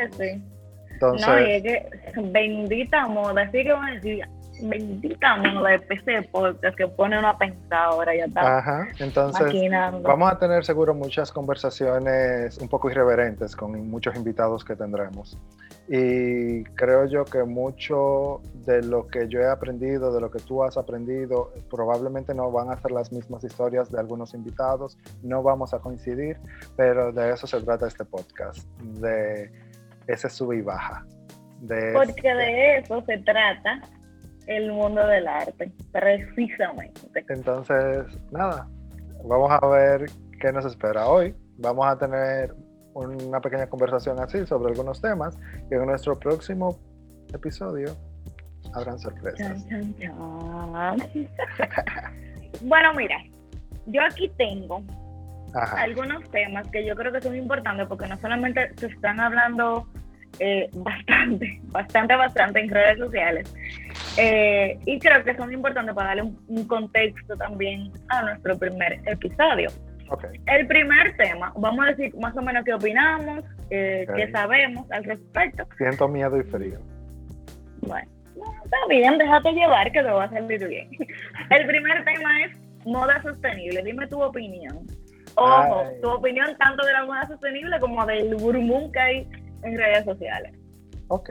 Entonces, 1.13 1.29
no, 1.29 1.41
y 1.41 1.51
es 1.53 1.63
que 1.63 2.21
bendita 2.23 3.07
moda, 3.07 3.43
así 3.43 3.63
que 3.63 3.73
van 3.73 3.85
a 3.85 3.95
decir, 3.95 4.25
bendita 4.63 5.37
moda 5.37 5.71
de 5.71 5.79
PC 5.81 6.29
Podcast 6.31 6.77
que 6.77 6.87
pone 6.89 7.19
una 7.19 7.37
pensadora 7.37 8.15
ya 8.15 8.25
está. 8.25 8.59
Ajá, 8.59 8.89
entonces 8.99 9.53
vamos 10.03 10.33
a 10.33 10.39
tener 10.39 10.65
seguro 10.65 10.95
muchas 10.95 11.33
conversaciones 11.33 12.59
un 12.59 12.69
poco 12.69 12.91
irreverentes 12.91 13.57
con 13.57 13.89
muchos 13.89 14.15
invitados 14.17 14.65
que 14.65 14.77
tendremos. 14.77 15.39
Y 15.89 16.65
creo 16.77 17.05
yo 17.07 17.25
que 17.25 17.43
mucho 17.45 18.41
de 18.65 18.83
lo 18.83 19.07
que 19.07 19.29
yo 19.29 19.41
he 19.41 19.51
aprendido, 19.51 20.15
de 20.15 20.21
lo 20.21 20.31
que 20.31 20.39
tú 20.39 20.65
has 20.65 20.79
aprendido, 20.79 21.53
probablemente 21.71 22.35
no 22.35 22.51
van 22.51 22.71
a 22.71 22.81
ser 22.81 22.91
las 22.91 23.13
mismas 23.13 23.45
historias 23.45 23.91
de 23.91 24.01
algunos 24.01 24.33
invitados, 24.33 24.97
no 25.23 25.43
vamos 25.43 25.75
a 25.75 25.81
coincidir, 25.81 26.39
pero 26.77 27.13
de 27.13 27.33
eso 27.33 27.47
se 27.47 27.61
trata 27.61 27.87
este 27.87 28.05
podcast, 28.05 28.67
de 28.81 29.51
ese 30.07 30.29
sube 30.29 30.59
y 30.59 30.63
baja. 30.63 31.05
De 31.61 31.93
Porque 31.93 32.35
de 32.35 32.79
eso 32.79 33.03
se 33.07 33.19
trata 33.19 33.81
el 34.47 34.73
mundo 34.73 35.07
del 35.07 35.27
arte, 35.27 35.73
precisamente. 35.93 37.01
Entonces, 37.29 38.05
nada, 38.31 38.69
vamos 39.25 39.51
a 39.51 39.67
ver 39.69 40.07
qué 40.41 40.53
nos 40.53 40.67
espera 40.67 41.09
hoy. 41.09 41.35
Vamos 41.59 41.87
a 41.87 41.97
tener 41.97 42.55
una 42.95 43.41
pequeña 43.41 43.67
conversación 43.67 44.21
así 44.21 44.47
sobre 44.47 44.71
algunos 44.71 45.01
temas 45.01 45.39
y 45.71 45.75
en 45.75 45.87
nuestro 45.87 46.19
próximo 46.19 46.79
episodio 47.33 47.97
habrán 48.75 48.99
sorpresas. 48.99 49.65
bueno, 52.63 52.95
mira, 52.95 53.17
yo 53.87 54.03
aquí 54.03 54.31
tengo 54.37 54.83
algunos 55.55 56.29
temas 56.31 56.69
que 56.69 56.85
yo 56.85 56.95
creo 56.95 57.13
que 57.13 57.21
son 57.21 57.37
importantes 57.37 57.87
porque 57.89 58.07
no 58.07 58.17
solamente 58.19 58.73
se 58.77 58.87
están 58.87 59.21
hablando 59.21 59.87
eh, 60.41 60.69
bastante, 60.75 61.61
bastante, 61.65 62.17
bastante 62.17 62.61
en 62.61 62.71
redes 62.71 62.99
sociales. 62.99 63.55
Eh, 64.17 64.79
y 64.87 64.99
creo 64.99 65.25
que 65.25 65.35
son 65.37 65.53
importantes 65.53 65.95
para 65.95 66.09
darle 66.09 66.33
un, 66.49 66.67
contexto 66.67 67.37
también 67.37 67.93
a 68.09 68.23
nuestro 68.23 68.59
primer 68.59 69.01
episodio. 69.07 69.71
El 70.47 70.67
primer 70.67 71.17
tema, 71.17 71.53
vamos 71.57 71.87
a 71.87 71.89
decir 71.89 72.15
más 72.19 72.37
o 72.37 72.43
menos 72.43 72.65
qué 72.65 72.75
opinamos, 72.75 73.43
eh, 73.71 74.07
qué 74.15 74.31
sabemos 74.31 74.91
al 74.93 75.03
respecto. 75.05 75.67
Siento 75.79 76.07
miedo 76.09 76.39
y 76.39 76.45
frío. 76.45 76.79
Bueno, 77.81 78.11
está 78.65 78.77
bien, 78.89 79.19
déjate 79.19 79.53
llevar 79.53 79.91
que 79.91 80.03
lo 80.03 80.17
va 80.17 80.25
a 80.25 80.31
salir 80.31 80.69
bien. 80.69 80.89
El 81.51 81.67
primer 81.67 82.05
tema 82.05 82.45
es 82.45 82.53
moda 82.85 83.21
sostenible. 83.23 83.83
Dime 83.83 84.07
tu 84.07 84.23
opinión. 84.23 84.87
Ojo, 85.37 85.83
tu 86.01 86.11
opinión 86.11 86.57
tanto 86.59 86.85
de 86.85 86.93
la 86.93 87.05
moda 87.05 87.27
sostenible 87.27 87.79
como 87.81 88.05
del 88.07 88.35
burmum 88.37 88.91
que 88.93 89.01
hay 89.01 89.29
en 89.63 89.77
redes 89.77 90.05
sociales. 90.05 90.55
Ok. 91.09 91.31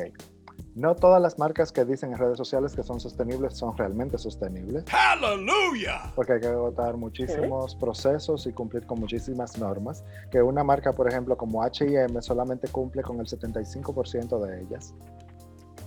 No 0.75 0.95
todas 0.95 1.21
las 1.21 1.37
marcas 1.37 1.71
que 1.71 1.85
dicen 1.85 2.13
en 2.13 2.17
redes 2.17 2.35
sociales 2.35 2.75
que 2.75 2.81
son 2.81 2.99
sostenibles 2.99 3.55
son 3.55 3.77
realmente 3.77 4.17
sostenibles. 4.17 4.83
¡Aleluya! 4.91 6.11
Porque 6.15 6.33
hay 6.33 6.39
que 6.39 6.47
agotar 6.47 6.97
muchísimos 6.97 7.75
procesos 7.75 8.47
y 8.47 8.53
cumplir 8.53 8.87
con 8.87 8.99
muchísimas 8.99 9.59
normas. 9.59 10.03
Que 10.31 10.41
una 10.41 10.63
marca, 10.63 10.93
por 10.93 11.07
ejemplo, 11.07 11.37
como 11.37 11.63
HM, 11.63 12.19
solamente 12.21 12.67
cumple 12.69 13.03
con 13.03 13.19
el 13.19 13.27
75% 13.27 14.39
de 14.39 14.61
ellas. 14.61 14.95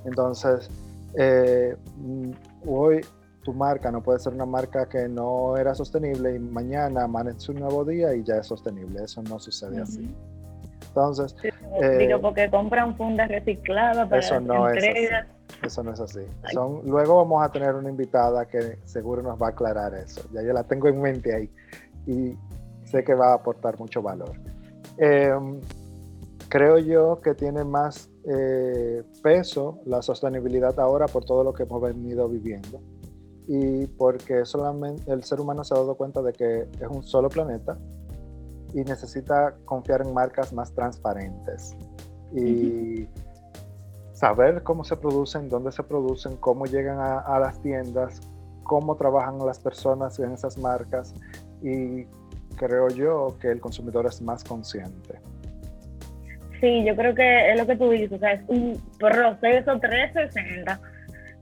Entonces, 0.05 0.71
eh, 1.19 1.77
mm, 1.97 2.31
hoy 2.67 3.01
tu 3.47 3.55
marca 3.55 3.93
no 3.93 4.03
puede 4.03 4.19
ser 4.19 4.33
una 4.33 4.45
marca 4.45 4.89
que 4.89 5.09
no 5.09 5.57
era 5.57 5.73
sostenible 5.73 6.35
y 6.35 6.39
mañana 6.41 7.05
amanece 7.05 7.53
un 7.53 7.61
nuevo 7.61 7.85
día 7.85 8.13
y 8.13 8.25
ya 8.25 8.39
es 8.39 8.49
sostenible. 8.49 9.05
Eso 9.05 9.23
no 9.23 9.39
sucede 9.39 9.81
así. 9.81 10.13
Entonces, 10.89 11.37
digo, 11.41 12.17
eh, 12.17 12.19
porque 12.21 12.51
compran 12.51 12.97
fundas 12.97 13.29
recicladas 13.29 14.09
para 14.09 14.21
eso 14.21 14.41
no 14.41 14.69
Es 14.69 14.83
así. 14.83 15.09
Eso 15.63 15.85
no 15.85 15.93
es 15.93 16.01
así. 16.01 16.27
Son, 16.53 16.81
luego 16.87 17.19
vamos 17.19 17.45
a 17.45 17.53
tener 17.53 17.73
una 17.77 17.89
invitada 17.89 18.47
que 18.47 18.81
seguro 18.85 19.23
nos 19.23 19.41
va 19.41 19.47
a 19.47 19.51
aclarar 19.51 19.95
eso. 19.95 20.23
Ya 20.33 20.43
yo 20.43 20.53
la 20.53 20.65
tengo 20.65 20.89
en 20.89 21.01
mente 21.01 21.33
ahí 21.33 21.51
y 22.05 22.37
sé 22.85 23.05
que 23.05 23.15
va 23.15 23.29
a 23.29 23.35
aportar 23.35 23.79
mucho 23.79 24.03
valor. 24.03 24.33
Em, 24.99 25.61
creo 26.49 26.79
yo 26.79 27.21
que 27.21 27.35
tiene 27.35 27.63
más 27.63 28.11
eh, 28.29 29.05
peso 29.23 29.79
la 29.87 30.03
sostenibilidad 30.03 30.81
ahora 30.81 31.07
por 31.07 31.25
todo 31.25 31.45
lo 31.45 31.55
que 31.55 31.63
hemos 31.63 31.81
venido 31.81 32.29
viviendo 32.29 32.81
y 33.49 33.87
porque 33.87 34.45
solamente 34.45 35.11
el 35.13 35.23
ser 35.23 35.41
humano 35.41 35.63
se 35.65 35.75
ha 35.75 35.79
dado 35.79 35.97
cuenta 35.97 36.21
de 36.23 36.33
que 36.33 36.63
es 36.63 36.89
un 36.89 37.03
solo 37.03 37.29
planeta 37.29 37.77
y 38.75 38.83
necesita 38.83 39.55
confiar 39.65 40.03
en 40.03 40.13
marcas 40.13 40.53
más 40.53 40.73
transparentes 40.75 41.77
y 42.35 43.09
saber 44.13 44.63
cómo 44.63 44.83
se 44.83 44.97
producen, 44.97 45.49
dónde 45.49 45.71
se 45.71 45.83
producen, 45.83 46.37
cómo 46.39 46.67
llegan 46.67 46.99
a, 46.99 47.39
las 47.39 47.61
tiendas, 47.63 48.21
cómo 48.65 48.97
trabajan 48.97 49.39
las 49.47 49.61
personas 49.61 50.19
en 50.19 50.33
esas 50.33 50.59
marcas 50.59 51.15
y 51.63 52.05
creo 52.57 52.89
yo 52.89 53.37
que 53.41 53.51
el 53.53 53.61
consumidor 53.61 54.07
es 54.07 54.21
más 54.21 54.43
consciente. 54.43 55.21
Sí, 56.61 56.85
yo 56.85 56.97
creo 56.97 57.15
que 57.15 57.53
es 57.53 57.59
lo 57.59 57.67
que 57.67 57.77
tú 57.77 57.91
dices, 57.91 58.13
o 58.13 58.19
sea, 58.19 58.33
es 58.33 58.43
un 58.49 58.83
proceso 58.99 59.79
360 59.79 60.81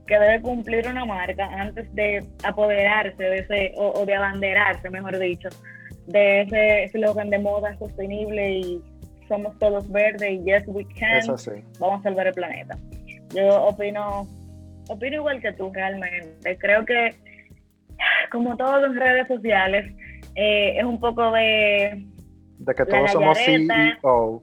que 0.07 0.19
debe 0.19 0.41
cumplir 0.41 0.87
una 0.87 1.05
marca 1.05 1.45
antes 1.45 1.93
de 1.95 2.23
apoderarse 2.43 3.23
de 3.23 3.39
ese, 3.39 3.73
o, 3.75 4.05
de 4.05 4.15
abanderarse, 4.15 4.89
mejor 4.89 5.17
dicho, 5.17 5.49
de 6.07 6.41
ese 6.41 6.83
eslogan 6.83 7.29
de 7.29 7.39
moda 7.39 7.75
sostenible 7.77 8.59
y 8.59 8.81
somos 9.27 9.57
todos 9.57 9.91
verdes 9.91 10.31
y 10.31 10.43
yes 10.43 10.63
we 10.67 10.85
can, 10.99 11.21
vamos 11.79 11.99
a 11.99 12.03
salvar 12.03 12.27
el 12.27 12.33
planeta. 12.33 12.77
Yo 13.33 13.63
opino, 13.65 14.27
opino 14.87 15.15
igual 15.15 15.41
que 15.41 15.51
tú 15.53 15.71
realmente. 15.73 16.57
Creo 16.59 16.85
que 16.85 17.15
como 18.31 18.55
todo 18.55 18.85
en 18.85 18.95
redes 18.95 19.27
sociales, 19.27 19.91
eh, 20.35 20.77
es 20.77 20.83
un 20.83 20.99
poco 20.99 21.31
de... 21.31 22.05
De 22.59 22.73
que 22.73 22.85
todos 22.85 23.11
somos 23.11 23.37
CEO. 23.37 24.41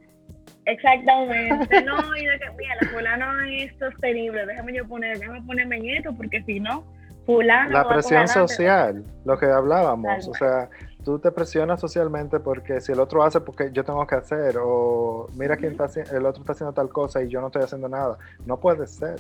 Exactamente, 0.65 1.83
no, 1.83 2.17
y 2.17 2.25
de 2.25 2.39
que, 2.39 2.51
mira, 2.57 2.77
la 2.81 2.89
fulano 2.89 3.41
es 3.47 3.73
sostenible, 3.79 4.47
déjame 4.47 4.75
yo 4.75 4.87
poner, 4.87 5.19
déjame 5.19 5.43
ponerme 5.43 5.77
en 5.79 5.91
esto, 5.97 6.15
porque 6.17 6.43
si 6.45 6.61
no, 6.61 6.85
fulano... 7.27 7.71
La 7.71 7.89
presión 7.89 8.29
social, 8.29 9.05
lo 9.25 9.39
que 9.39 9.47
hablábamos, 9.47 10.29
o 10.29 10.35
sea, 10.35 10.69
tú 11.05 11.19
te 11.19 11.31
presionas 11.31 11.81
socialmente 11.81 12.41
porque 12.41 12.81
si 12.81 12.93
el 12.93 13.01
otro 13.01 13.23
hace, 13.23 13.41
porque 13.41 13.71
yo 13.73 13.85
tengo 13.85 14.07
que 14.07 14.15
hacer, 14.15 14.57
o 14.59 15.29
mira 15.37 15.57
quién 15.57 15.73
está 15.73 15.87
el 16.13 16.27
otro 16.27 16.43
está 16.43 16.53
haciendo 16.53 16.73
tal 16.73 16.89
cosa 16.89 17.23
y 17.23 17.29
yo 17.29 17.41
no 17.41 17.49
estoy 17.49 17.63
haciendo 17.63 17.89
nada. 17.89 18.19
No 18.47 18.59
puede 18.59 18.87
ser. 18.87 19.17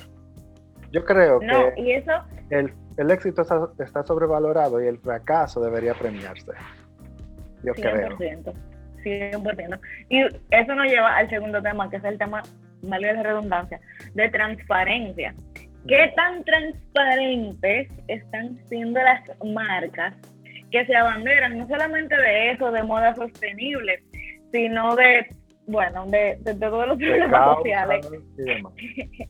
Yo 0.90 1.04
creo 1.04 1.40
que 1.40 1.80
¿y 1.80 1.92
eso? 1.92 2.12
El, 2.50 2.72
el, 2.98 3.10
éxito 3.10 3.42
está, 3.78 4.02
sobrevalorado 4.04 4.82
y 4.82 4.86
el 4.86 4.98
fracaso 4.98 5.60
debería 5.60 5.94
premiarse. 5.94 6.52
Yo 7.62 7.72
100%, 7.72 8.16
creo. 8.16 8.54
100%. 9.02 9.80
Y 10.08 10.20
eso 10.50 10.74
nos 10.74 10.86
lleva 10.86 11.16
al 11.16 11.28
segundo 11.28 11.62
tema, 11.62 11.90
que 11.90 11.96
es 11.96 12.04
el 12.04 12.18
tema, 12.18 12.42
valga 12.82 13.12
la 13.12 13.22
redundancia, 13.22 13.80
de 14.14 14.28
transparencia. 14.28 15.34
¿Qué 15.88 16.12
tan 16.14 16.44
transparentes 16.44 17.88
están 18.06 18.58
siendo 18.68 19.00
las 19.02 19.22
marcas 19.44 20.14
que 20.72 20.86
se 20.86 20.96
abanderan 20.96 21.58
no 21.58 21.68
solamente 21.68 22.16
de 22.16 22.52
eso, 22.52 22.72
de 22.72 22.82
moda 22.82 23.14
sostenible, 23.14 24.02
sino 24.52 24.96
de, 24.96 25.26
bueno, 25.66 26.06
de, 26.06 26.38
todos 26.58 26.88
los 26.88 26.98
problemas 26.98 27.56
sociales. 27.56 28.08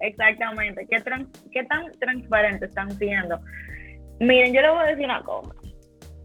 Exactamente. 0.00 0.86
¿Qué, 0.88 1.02
¿Qué 1.50 1.64
tan 1.64 1.92
transparentes 1.98 2.68
están 2.68 2.90
siendo? 2.92 3.40
Miren, 4.20 4.52
yo 4.52 4.60
le 4.60 4.70
voy 4.70 4.80
a 4.80 4.86
decir 4.86 5.04
una 5.06 5.22
cosa, 5.22 5.54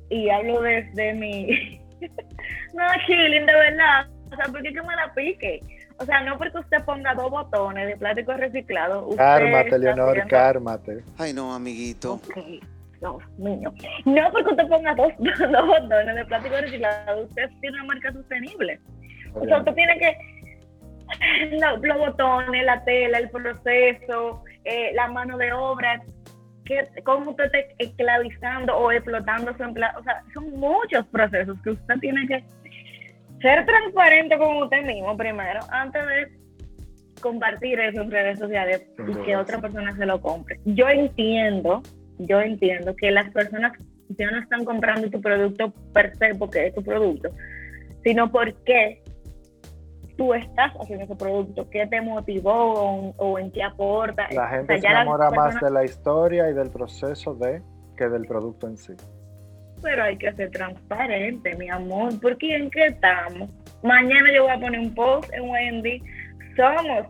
y 0.09 0.29
hablo 0.29 0.61
desde 0.61 1.13
mi... 1.13 1.81
no, 2.73 2.83
chilling, 3.05 3.45
de 3.45 3.53
verdad. 3.53 4.07
O 4.31 4.35
sea, 4.35 4.45
¿por 4.45 4.61
qué 4.61 4.73
que 4.73 4.81
me 4.81 4.95
la 4.95 5.13
pique? 5.13 5.61
O 5.99 6.05
sea, 6.05 6.21
no 6.21 6.37
porque 6.37 6.59
usted 6.59 6.83
ponga 6.83 7.13
dos 7.15 7.31
botones 7.31 7.87
de 7.87 7.97
plástico 7.97 8.33
reciclado. 8.33 9.09
Cármate, 9.15 9.79
Leonor, 9.79 10.27
cármate. 10.27 11.03
Ay, 11.17 11.33
no, 11.33 11.53
amiguito. 11.53 12.21
No, 13.01 13.19
niño. 13.37 13.73
No 14.05 14.31
porque 14.31 14.51
usted 14.51 14.67
ponga 14.67 14.93
dos, 14.95 15.11
dos 15.17 15.67
botones 15.67 16.15
de 16.15 16.25
plástico 16.25 16.55
reciclado, 16.57 17.23
usted 17.23 17.49
tiene 17.61 17.77
una 17.77 17.85
marca 17.85 18.11
sostenible. 18.11 18.79
O 19.33 19.45
sea, 19.45 19.59
usted 19.59 19.73
tiene 19.73 19.97
que 19.97 20.17
los, 21.59 21.97
botones, 21.97 22.65
la 22.65 22.83
tela, 22.83 23.19
el 23.19 23.29
proceso, 23.29 24.43
eh, 24.63 24.91
la 24.93 25.07
mano 25.07 25.37
de 25.37 25.53
obra, 25.53 26.01
que, 26.67 26.83
cómo 27.03 27.31
usted 27.31 27.45
está 27.45 27.59
esclavizando 27.79 28.77
o 28.77 28.91
explotando 28.91 29.55
su 29.55 29.63
empleado. 29.63 29.99
O 29.99 30.03
sea, 30.03 30.23
son 30.33 30.51
muchos 30.51 31.05
procesos 31.07 31.57
que 31.63 31.71
usted 31.71 31.95
tiene 31.99 32.27
que 32.27 32.43
ser 33.41 33.65
transparente 33.65 34.37
con 34.37 34.63
usted 34.63 34.83
mismo 34.83 35.15
primero, 35.15 35.59
antes 35.69 36.05
de 36.07 36.37
compartir 37.21 37.79
eso 37.79 38.01
en 38.01 38.11
redes 38.11 38.37
sociales 38.37 38.87
y 39.07 39.13
que 39.23 39.35
otra 39.35 39.59
persona 39.59 39.95
se 39.95 40.05
lo 40.05 40.21
compre. 40.21 40.59
Yo 40.65 40.87
entiendo 40.89 41.81
yo 42.19 42.41
entiendo 42.41 42.95
que 42.95 43.11
las 43.11 43.29
personas 43.31 43.73
ya 44.09 44.31
no 44.31 44.39
están 44.39 44.65
comprando 44.65 45.09
tu 45.09 45.21
producto 45.21 45.73
per 45.93 46.15
se 46.17 46.33
porque 46.35 46.67
es 46.67 46.75
tu 46.75 46.83
producto, 46.83 47.29
sino 48.03 48.31
porque 48.31 49.01
tú 50.17 50.33
estás 50.33 50.73
haciendo 50.81 51.05
ese 51.05 51.15
producto, 51.15 51.69
qué 51.69 51.87
te 51.87 52.01
motivó 52.01 53.13
o, 53.15 53.39
en 53.39 53.51
qué 53.51 53.63
aporta. 53.63 54.27
La 54.31 54.49
gente 54.49 54.79
se 54.79 54.87
enamora 54.87 55.31
más 55.31 55.59
de 55.61 55.69
la 55.69 55.85
historia 55.85 56.49
y 56.49 56.53
del 56.53 56.69
proceso 56.71 57.35
de 57.35 57.61
que 57.95 58.09
del 58.09 58.25
producto 58.25 58.67
en 58.67 58.77
sí. 58.77 58.93
Pero 59.81 60.03
hay 60.03 60.17
que 60.17 60.33
ser 60.33 60.49
transparente, 60.51 61.55
mi 61.55 61.69
amor, 61.69 62.19
porque 62.19 62.55
¿en 62.55 62.69
qué 62.71 62.87
estamos? 62.87 63.49
Mañana 63.83 64.33
yo 64.35 64.43
voy 64.43 64.51
a 64.51 64.59
poner 64.59 64.79
un 64.79 64.93
post 64.93 65.31
en 65.33 65.49
Wendy, 65.49 66.01
somos 66.55 67.07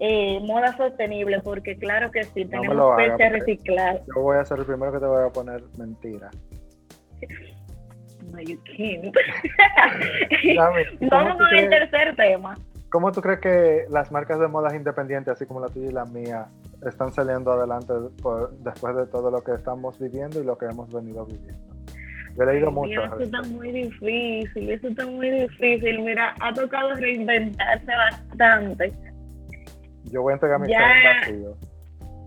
eh, 0.00 0.40
moda 0.40 0.76
sostenible, 0.76 1.40
porque 1.40 1.76
claro 1.76 2.10
que 2.10 2.24
sí, 2.24 2.44
tenemos 2.44 2.96
fecha 2.96 3.28
reciclar. 3.28 4.02
Yo 4.14 4.22
voy 4.22 4.38
a 4.38 4.44
ser 4.44 4.58
el 4.58 4.66
primero 4.66 4.92
que 4.92 4.98
te 4.98 5.06
voy 5.06 5.24
a 5.24 5.30
poner 5.30 5.62
mentira. 5.78 6.30
No, 8.30 8.40
you 8.40 8.58
can't. 8.64 9.14
Vamos 11.10 11.36
con 11.36 11.54
el 11.54 11.68
tercer 11.68 12.16
tema. 12.16 12.56
¿Cómo 12.90 13.12
tú 13.12 13.20
crees 13.20 13.40
que 13.40 13.84
las 13.88 14.10
marcas 14.10 14.40
de 14.40 14.48
modas 14.48 14.74
independientes, 14.74 15.32
así 15.32 15.46
como 15.46 15.60
la 15.60 15.68
tuya 15.68 15.88
y 15.88 15.92
la 15.92 16.04
mía, 16.06 16.46
están 16.86 17.12
saliendo 17.12 17.52
adelante 17.52 17.92
después 18.64 18.96
de 18.96 19.06
todo 19.06 19.30
lo 19.30 19.44
que 19.44 19.52
estamos 19.52 19.98
viviendo 20.00 20.40
y 20.40 20.44
lo 20.44 20.58
que 20.58 20.66
hemos 20.66 20.92
venido 20.92 21.24
viviendo? 21.24 21.76
Yo 22.36 22.42
he 22.42 22.46
leído 22.46 22.70
mucho. 22.70 23.04
Eso 23.04 23.18
está 23.20 23.42
muy 23.42 23.70
difícil, 23.70 24.70
eso 24.70 24.88
está 24.88 25.06
muy 25.06 25.30
difícil. 25.30 26.02
Mira, 26.02 26.34
ha 26.40 26.52
tocado 26.52 26.94
reinventarse 26.96 27.86
bastante 27.86 28.92
yo 30.04 30.22
voy 30.22 30.32
a 30.32 30.34
entregar 30.34 30.60
mi 30.60 30.68
ya, 30.68 30.80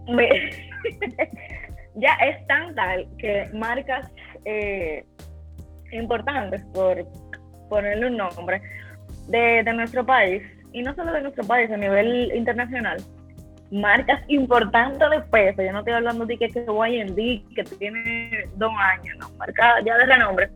ya 1.96 2.14
es 2.26 2.48
tan 2.48 2.76
tal 2.76 3.08
que 3.18 3.50
marcas 3.54 4.12
eh, 4.46 5.06
importantes, 5.94 6.62
por 6.74 7.06
ponerle 7.70 8.08
un 8.08 8.18
nombre, 8.18 8.62
de, 9.28 9.64
nuestro 9.74 10.06
país, 10.06 10.44
y 10.72 10.82
no 10.82 10.94
solo 10.96 11.14
de 11.14 11.22
nuestro 11.22 11.44
país, 11.46 11.72
a 11.72 11.78
nivel 11.78 12.32
internacional, 12.36 12.98
marcas 13.72 14.22
importantes 14.28 15.10
de 15.10 15.22
peso, 15.22 15.64
yo 15.64 15.72
no 15.72 15.80
estoy 15.80 15.94
hablando 15.94 16.26
de 16.26 16.38
que, 16.38 16.50
que 16.50 16.66
YND, 16.66 17.56
que 17.56 17.64
tiene 17.78 18.46
dos 18.56 18.72
años, 18.78 19.18
no, 19.20 19.30
marca 19.38 19.76
ya 19.86 19.98
de 19.98 20.06
renombre, 20.06 20.50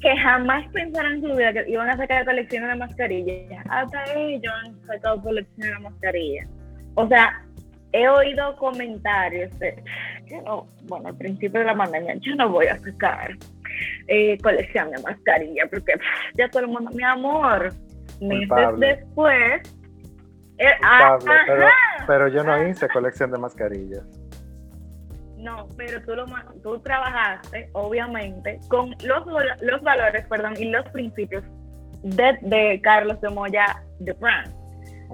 que 0.00 0.16
jamás 0.16 0.66
pensaran 0.72 1.14
en 1.14 1.22
su 1.22 1.34
vida 1.34 1.52
que 1.52 1.64
iban 1.68 1.88
a 1.88 1.96
sacar 1.96 2.24
colecciones 2.24 2.68
de 2.68 2.76
mascarillas. 2.76 3.64
Hasta 3.70 4.04
ellos 4.14 4.52
han 4.62 4.86
sacado 4.86 5.22
colecciones 5.22 5.76
de 5.76 5.78
mascarillas. 5.82 6.48
O 6.94 7.08
sea, 7.08 7.42
he 7.92 8.08
oído 8.08 8.56
comentarios 8.56 9.56
de, 9.58 9.82
no, 10.44 10.66
bueno, 10.82 11.08
al 11.08 11.16
principio 11.16 11.60
de 11.60 11.66
la 11.66 11.76
pandemia, 11.76 12.16
yo 12.16 12.34
no 12.34 12.50
voy 12.50 12.66
a 12.66 12.78
sacar 12.78 13.30
eh, 14.08 14.38
colección 14.42 14.90
de 14.90 15.02
mascarillas 15.02 15.68
porque 15.70 15.94
ya 16.34 16.48
todo 16.48 16.62
el 16.62 16.68
mundo, 16.68 16.90
mi 16.92 17.02
amor, 17.02 17.72
meses 18.20 18.78
después, 18.78 19.62
Eh, 20.58 20.66
ah, 20.84 21.18
pero, 22.06 22.28
yo 22.28 22.44
no 22.44 22.68
hice 22.68 22.88
colección 22.88 23.32
de 23.32 23.38
mascarillas. 23.38 24.04
No, 25.36 25.68
pero 25.76 26.00
tú, 26.02 26.14
lo, 26.14 26.26
tú 26.62 26.78
trabajaste, 26.80 27.68
obviamente, 27.72 28.60
con 28.68 28.90
los, 29.04 29.26
los 29.60 29.82
valores 29.82 30.24
perdón, 30.28 30.54
y 30.56 30.66
los 30.66 30.88
principios 30.90 31.42
de, 32.04 32.38
de 32.42 32.80
Carlos 32.82 33.20
de 33.20 33.30
Moya 33.30 33.82
de 33.98 34.12
Brand, 34.12 34.48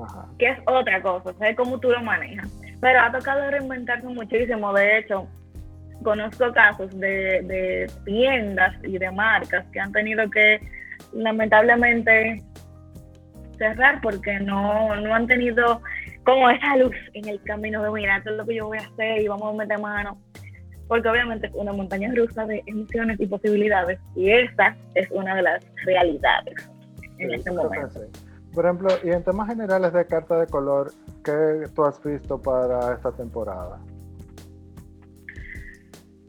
Ajá. 0.04 0.28
que 0.38 0.50
es 0.50 0.58
otra 0.66 1.00
cosa, 1.00 1.32
sé 1.38 1.54
cómo 1.56 1.80
tú 1.80 1.90
lo 1.90 2.02
manejas. 2.02 2.48
Pero 2.80 3.00
ha 3.00 3.10
tocado 3.10 3.50
reinventarse 3.50 4.06
muchísimo. 4.06 4.72
De 4.74 4.98
hecho, 4.98 5.26
conozco 6.02 6.52
casos 6.52 6.90
de, 6.98 7.42
de 7.42 7.90
tiendas 8.04 8.74
y 8.84 8.98
de 8.98 9.10
marcas 9.10 9.64
que 9.72 9.80
han 9.80 9.92
tenido 9.92 10.28
que, 10.30 10.60
lamentablemente, 11.12 12.42
cerrar 13.58 14.00
porque 14.00 14.40
no, 14.40 14.96
no 14.96 15.14
han 15.14 15.26
tenido 15.26 15.82
como 16.24 16.50
esa 16.50 16.76
luz 16.76 16.94
en 17.14 17.28
el 17.28 17.42
camino 17.42 17.82
de 17.82 17.90
mira, 17.90 18.18
esto 18.18 18.30
es 18.30 18.36
lo 18.36 18.46
que 18.46 18.56
yo 18.56 18.66
voy 18.66 18.78
a 18.78 18.82
hacer 18.82 19.22
y 19.22 19.28
vamos 19.28 19.54
a 19.54 19.56
meter 19.56 19.78
mano. 19.78 20.20
Porque 20.88 21.08
obviamente 21.08 21.46
es 21.46 21.52
una 21.54 21.72
montaña 21.72 22.12
rusa 22.14 22.46
de 22.46 22.62
emociones 22.66 23.20
y 23.20 23.26
posibilidades 23.26 24.00
y 24.16 24.30
esta 24.32 24.76
es 24.94 25.08
una 25.12 25.36
de 25.36 25.42
las 25.42 25.64
realidades 25.84 26.68
en 27.18 27.28
Sí, 27.28 27.34
este 27.36 27.50
momento. 27.52 28.00
Por 28.52 28.64
ejemplo, 28.64 28.88
y 29.04 29.10
en 29.10 29.22
temas 29.22 29.48
generales 29.48 29.92
de 29.92 30.04
carta 30.06 30.40
de 30.40 30.46
color, 30.48 30.90
¿qué 31.24 31.66
tú 31.74 31.84
has 31.84 32.02
visto 32.02 32.42
para 32.42 32.94
esta 32.94 33.12
temporada? 33.12 33.78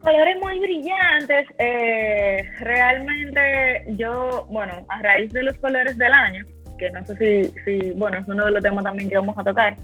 Colores 0.02 0.38
muy 0.42 0.60
brillantes. 0.60 1.48
eh, 1.60 2.44
realmente 2.60 3.86
yo, 3.98 4.48
bueno, 4.50 4.86
a 4.90 5.02
raíz 5.02 5.32
de 5.32 5.44
los 5.44 5.56
colores 5.58 5.98
del 5.98 6.12
año, 6.12 6.44
que 6.78 6.90
no 6.90 7.06
sé 7.06 7.16
si, 7.18 7.62
si, 7.64 7.92
bueno, 7.92 8.18
es 8.18 8.28
uno 8.28 8.46
de 8.46 8.52
los 8.52 8.64
temas 8.64 8.84
también 8.84 9.10
que 9.10 9.18
vamos 9.18 9.38
a 9.38 9.44
tocar, 9.44 9.76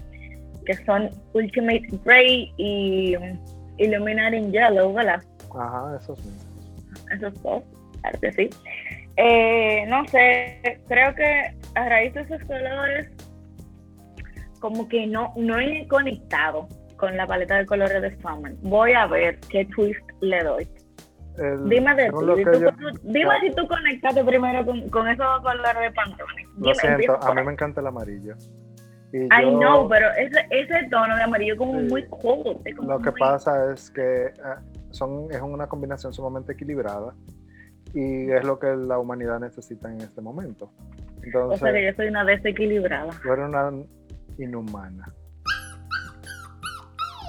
que 0.66 0.74
son 0.84 1.08
Ultimate 1.34 1.86
Gray 2.04 2.52
y 2.56 3.16
um, 3.16 3.38
Illuminating 3.78 4.50
Yellow, 4.52 4.92
¿verdad? 4.92 5.22
Ajá, 5.56 5.96
esos 6.00 6.18
mismos. 6.24 7.06
Esos 7.12 7.42
dos, 7.42 7.62
claro 8.00 8.20
que 8.20 8.32
sí. 8.32 8.50
Eh, 9.16 9.84
no 9.86 10.06
sé, 10.08 10.80
creo 10.88 11.14
que 11.14 11.54
a 11.74 11.88
raíz 11.88 12.12
de 12.14 12.22
esos 12.22 12.42
colores, 12.42 13.08
como 14.58 14.88
que 14.88 15.06
no, 15.06 15.32
no 15.36 15.58
he 15.60 15.86
conectado 15.86 16.68
con 16.98 17.16
la 17.16 17.26
paleta 17.26 17.56
de 17.56 17.64
colores 17.66 18.02
de 18.02 18.14
Summer. 18.20 18.52
Voy 18.60 18.92
a 18.92 19.06
ver 19.06 19.38
qué 19.48 19.64
twist 19.74 20.00
le 20.20 20.42
doy. 20.44 20.68
El- 21.38 21.68
Dime 21.68 21.94
de 21.94 22.04
si 22.06 22.10
tú- 22.10 22.26
yo- 22.36 22.72
tú- 22.72 22.98
dime 23.04 23.30
si 23.40 23.50
tú 23.54 23.66
conectaste 23.68 24.24
primero 24.24 24.66
con, 24.66 24.88
con 24.90 25.08
esos 25.08 25.26
colores 25.40 25.80
de 25.80 25.90
Pantone. 25.92 26.46
Lo 26.58 26.74
siento, 26.74 27.22
a 27.22 27.34
mí 27.34 27.42
me 27.42 27.52
encanta 27.52 27.80
el 27.80 27.86
amarillo. 27.86 28.34
Y 29.12 29.18
I 29.22 29.28
yo- 29.42 29.58
know, 29.58 29.88
pero 29.88 30.08
ese, 30.18 30.46
ese 30.50 30.88
tono 30.90 31.16
de 31.16 31.22
amarillo 31.22 31.56
como 31.56 31.78
Sí. 31.80 31.86
muy 31.88 32.06
cold. 32.08 32.60
es 32.66 32.76
como 32.76 32.90
Lo 32.90 32.98
que 32.98 33.10
muy- 33.10 33.20
pasa 33.20 33.72
es 33.72 33.90
que 33.90 34.26
eh, 34.26 34.32
son, 34.90 35.28
es 35.30 35.40
una 35.40 35.66
combinación 35.68 36.12
sumamente 36.12 36.52
equilibrada 36.52 37.14
y 37.94 38.30
es 38.32 38.44
lo 38.44 38.58
que 38.58 38.74
la 38.76 38.98
humanidad 38.98 39.38
necesita 39.40 39.90
en 39.90 40.00
este 40.00 40.20
momento. 40.20 40.66
O 40.66 41.24
Entonces, 41.24 41.60
sea 41.60 41.72
que 41.72 41.84
yo 41.86 41.92
soy 41.94 42.08
una 42.08 42.24
desequilibrada. 42.24 43.10
tú 43.22 43.32
eres 43.32 43.44
una 43.46 43.70
inhumana. 44.38 45.12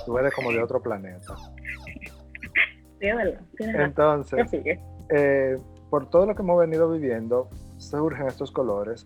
Tú 0.06 0.18
eres 0.18 0.34
como 0.34 0.52
de 0.52 0.62
otro 0.62 0.82
planeta. 0.82 1.36
Sí, 3.00 3.06
verdad. 3.12 3.42
Entonces, 3.60 4.48
eh, 5.10 5.58
por 5.90 6.10
todo 6.10 6.26
lo 6.26 6.36
que 6.36 6.42
hemos 6.42 6.60
venido 6.60 6.92
viviendo, 6.92 7.48
surgen 7.78 8.28
estos 8.28 8.52
colores, 8.52 9.06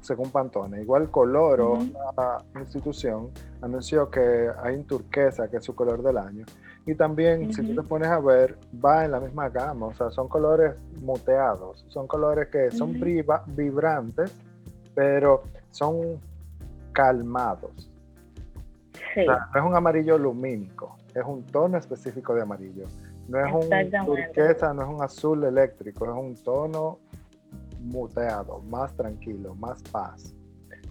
según 0.00 0.30
Pantone. 0.30 0.82
Igual 0.82 1.10
Coloro, 1.10 1.74
Ujú. 1.74 1.92
la 2.16 2.42
institución, 2.60 3.30
anunció 3.62 4.10
que 4.10 4.48
hay 4.62 4.74
un 4.74 4.84
turquesa, 4.84 5.48
que 5.48 5.58
es 5.58 5.64
su 5.64 5.74
color 5.74 6.02
del 6.02 6.18
año. 6.18 6.44
Y 6.86 6.94
también, 6.94 7.52
si 7.52 7.62
tú 7.62 7.74
te 7.82 7.86
pones 7.86 8.08
a 8.08 8.18
ver, 8.18 8.56
va 8.84 9.04
en 9.04 9.10
la 9.12 9.20
misma 9.20 9.48
gama. 9.50 9.86
O 9.86 9.94
sea, 9.94 10.10
son 10.10 10.26
colores 10.26 10.74
muteados. 11.02 11.84
Son 11.88 12.06
colores 12.06 12.48
que 12.48 12.70
son 12.70 12.90
Ujú. 12.90 13.00
briva- 13.00 13.44
vibrantes, 13.46 14.32
pero 14.94 15.42
son 15.70 16.18
calmados. 16.92 17.90
Sí. 19.14 19.20
O 19.20 19.24
sea, 19.24 19.48
no 19.54 19.60
es 19.60 19.66
un 19.66 19.76
amarillo 19.76 20.18
lumínico, 20.18 20.96
es 21.14 21.24
un 21.24 21.44
tono 21.44 21.78
específico 21.78 22.34
de 22.34 22.42
amarillo. 22.42 22.84
No 23.28 23.38
es 23.44 23.52
un 23.52 23.70
turquesa, 24.06 24.72
no 24.72 24.82
es 24.82 24.88
un 24.88 25.02
azul 25.02 25.44
eléctrico, 25.44 26.04
es 26.06 26.10
un 26.12 26.34
tono 26.42 26.98
muteado, 27.80 28.60
más 28.62 28.94
tranquilo, 28.96 29.54
más 29.54 29.82
paz, 29.84 30.34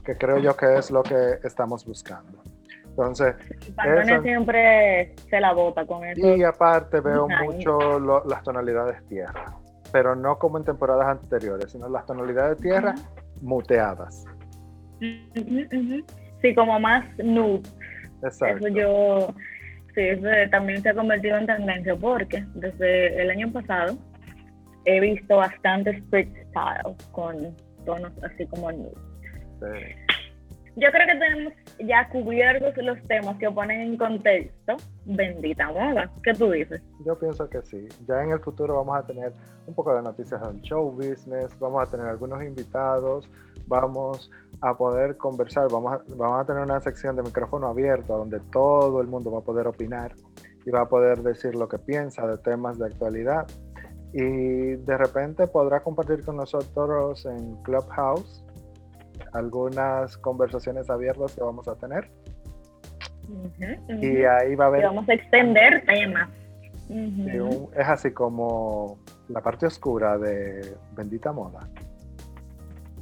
que 0.05 0.15
creo 0.17 0.37
yo 0.37 0.55
que 0.55 0.77
es 0.77 0.91
lo 0.91 1.03
que 1.03 1.39
estamos 1.43 1.85
buscando. 1.85 2.41
Entonces, 2.89 3.35
eso- 3.61 4.21
siempre 4.23 5.13
se 5.29 5.39
la 5.39 5.53
bota 5.53 5.85
con 5.85 6.03
eso. 6.03 6.35
y 6.35 6.43
aparte 6.43 6.99
veo 6.99 7.27
Ay. 7.29 7.47
mucho 7.47 7.99
lo- 7.99 8.23
las 8.25 8.41
tonalidades 8.43 9.05
tierra, 9.07 9.53
pero 9.91 10.15
no 10.15 10.39
como 10.39 10.57
en 10.57 10.63
temporadas 10.63 11.07
anteriores, 11.07 11.71
sino 11.71 11.87
las 11.89 12.05
tonalidades 12.07 12.57
tierra 12.59 12.95
muteadas. 13.41 14.25
Sí, 16.41 16.55
como 16.55 16.79
más 16.79 17.03
nude. 17.17 17.61
Exacto. 18.23 18.67
Eso 18.67 18.75
yo, 18.75 19.35
sí, 19.95 20.01
eso 20.01 20.27
también 20.51 20.81
se 20.81 20.89
ha 20.89 20.93
convertido 20.93 21.37
en 21.37 21.45
tendencia 21.45 21.95
porque 21.95 22.43
desde 22.55 23.21
el 23.21 23.29
año 23.29 23.51
pasado 23.51 23.97
he 24.85 24.99
visto 24.99 25.37
bastante 25.37 25.91
street 25.91 26.29
style 26.49 26.95
con 27.11 27.55
tonos 27.85 28.11
así 28.23 28.45
como 28.47 28.71
nude. 28.71 28.91
Sí. 29.59 30.15
Yo 30.75 30.91
creo 30.91 31.07
que 31.07 31.15
tenemos 31.15 31.53
ya 31.79 32.07
cubiertos 32.09 32.75
los 32.83 33.01
temas 33.07 33.37
que 33.37 33.49
ponen 33.51 33.81
en 33.81 33.97
contexto 33.97 34.77
bendita 35.05 35.71
moda. 35.71 36.11
¿Qué 36.23 36.33
tú 36.33 36.51
dices? 36.51 36.81
Yo 37.05 37.17
pienso 37.17 37.49
que 37.49 37.61
sí. 37.61 37.87
Ya 38.07 38.23
en 38.23 38.31
el 38.31 38.39
futuro 38.39 38.75
vamos 38.75 38.97
a 38.97 39.05
tener 39.05 39.33
un 39.65 39.73
poco 39.73 39.95
de 39.95 40.01
noticias 40.01 40.41
del 40.41 40.61
show 40.61 40.91
business, 40.91 41.57
vamos 41.59 41.87
a 41.87 41.91
tener 41.91 42.07
algunos 42.07 42.43
invitados, 42.43 43.29
vamos 43.67 44.29
a 44.61 44.75
poder 44.75 45.17
conversar, 45.17 45.67
vamos 45.71 45.93
a, 45.93 46.01
vamos 46.15 46.41
a 46.41 46.45
tener 46.45 46.63
una 46.63 46.79
sección 46.81 47.15
de 47.15 47.23
micrófono 47.23 47.67
abierto 47.67 48.17
donde 48.17 48.39
todo 48.51 49.01
el 49.01 49.07
mundo 49.07 49.31
va 49.31 49.39
a 49.39 49.43
poder 49.43 49.67
opinar 49.67 50.13
y 50.65 50.71
va 50.71 50.81
a 50.81 50.89
poder 50.89 51.19
decir 51.19 51.55
lo 51.55 51.67
que 51.67 51.79
piensa 51.79 52.27
de 52.27 52.37
temas 52.39 52.77
de 52.77 52.87
actualidad. 52.87 53.47
Y 54.13 54.75
de 54.75 54.97
repente 54.97 55.47
podrá 55.47 55.81
compartir 55.81 56.23
con 56.25 56.37
nosotros 56.37 57.25
en 57.25 57.55
Clubhouse 57.63 58.46
algunas 59.37 60.17
conversaciones 60.17 60.89
abiertas 60.89 61.35
que 61.35 61.43
vamos 61.43 61.67
a 61.67 61.75
tener. 61.75 62.09
Y 64.01 64.23
ahí 64.23 64.55
va 64.55 64.65
a 64.65 64.67
Y 64.67 64.71
haber 64.71 64.83
vamos 64.83 65.09
a 65.09 65.13
extender 65.13 65.85
temas. 65.85 66.29
Es 66.89 67.87
así 67.87 68.11
como 68.11 68.97
la 69.27 69.41
parte 69.41 69.65
oscura 69.65 70.17
de 70.17 70.75
Bendita 70.95 71.31
Moda. 71.31 71.67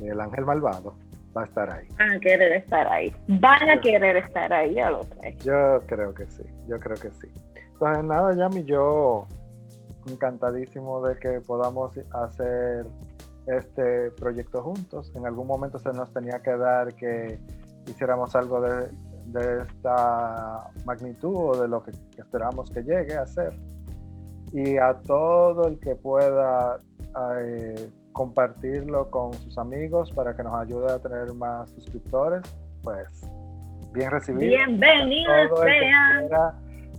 El 0.02 0.19
ángel 0.19 0.45
malvado 0.45 0.95
va 1.36 1.43
a 1.43 1.45
estar 1.45 1.69
ahí. 1.69 1.88
Van 1.98 2.12
a 2.12 2.19
querer 2.19 2.52
estar 2.54 2.88
ahí. 2.88 3.15
Van 3.28 3.69
a 3.69 3.80
querer 3.80 4.17
estar 4.17 4.52
ahí, 4.52 4.74
ya 4.76 4.89
lo 4.89 5.04
sé. 5.04 5.38
Yo 5.43 5.82
creo 5.86 6.13
que 6.13 6.26
sí, 6.28 6.43
yo 6.67 6.80
creo 6.80 6.95
que 6.95 7.12
sí. 7.12 7.28
Entonces, 7.74 8.04
nada, 8.04 8.36
Yami, 8.36 8.63
yo 8.63 9.28
encantadísimo 10.08 11.06
de 11.06 11.17
que 11.17 11.41
podamos 11.41 11.91
hacer 12.12 12.86
este 13.47 14.12
proyecto 14.12 14.62
juntos. 14.63 15.12
En 15.15 15.25
algún 15.25 15.47
momento 15.47 15.79
se 15.79 15.91
nos 15.93 16.12
tenía 16.13 16.41
que 16.41 16.55
dar 16.55 16.93
que 16.95 17.39
hiciéramos 17.88 18.36
algo 18.36 18.62
de, 18.62 18.89
de 19.27 19.62
esta 19.63 20.69
magnitud 20.86 21.36
o 21.36 21.62
de 21.62 21.67
lo 21.67 21.84
que 21.84 21.91
esperamos 22.17 22.69
que 22.71 22.81
llegue 22.81 23.15
a 23.15 23.25
ser. 23.25 23.53
Y 24.51 24.77
a 24.77 24.93
todo 25.05 25.67
el 25.67 25.79
que 25.79 25.95
pueda 25.95 26.79
eh, 27.41 27.89
compartirlo 28.13 29.10
con 29.12 29.34
sus 29.34 29.58
amigos 29.58 30.12
para 30.12 30.36
que 30.36 30.43
nos 30.43 30.55
ayude 30.55 30.91
a 30.91 30.99
tener 30.99 31.34
más 31.34 31.69
suscriptores, 31.71 32.41
pues 32.81 33.29
bien 33.91 34.12
recibido. 34.12 34.47
Bienvenidos 34.47 35.60
sean. 35.60 36.29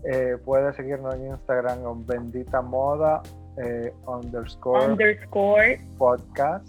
eh, 0.05 0.37
puede 0.45 0.73
seguirnos 0.75 1.15
en 1.15 1.29
Instagram 1.29 1.83
con 1.83 2.07
Bendita 2.07 2.61
Moda 2.61 3.23
eh, 3.59 3.93
underscore 4.07 4.87
Underscore. 4.93 5.79
podcast 5.99 6.67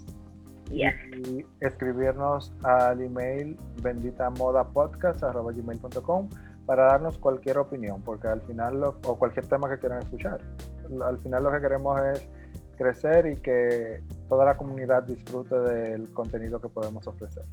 Yes. 0.70 0.94
y 1.26 1.44
escribirnos 1.60 2.52
al 2.62 3.00
email 3.00 3.56
benditamodapodcast.com 3.82 6.28
para 6.66 6.84
darnos 6.84 7.16
cualquier 7.18 7.56
opinión, 7.58 8.02
porque 8.02 8.28
al 8.28 8.42
final, 8.42 8.78
lo- 8.80 8.96
o 9.06 9.18
cualquier 9.18 9.46
tema 9.46 9.68
que 9.70 9.78
quieran 9.78 10.00
escuchar. 10.00 10.40
Al 11.02 11.16
final 11.18 11.44
lo 11.44 11.50
que 11.52 11.60
queremos 11.60 11.98
es 12.12 12.28
crecer 12.76 13.26
y 13.26 13.36
que 13.36 14.02
toda 14.28 14.44
la 14.44 14.56
comunidad 14.58 15.02
disfrute 15.04 15.58
del 15.58 16.12
contenido 16.12 16.60
que 16.60 16.68
podemos 16.68 17.06
ofrecer. 17.06 17.44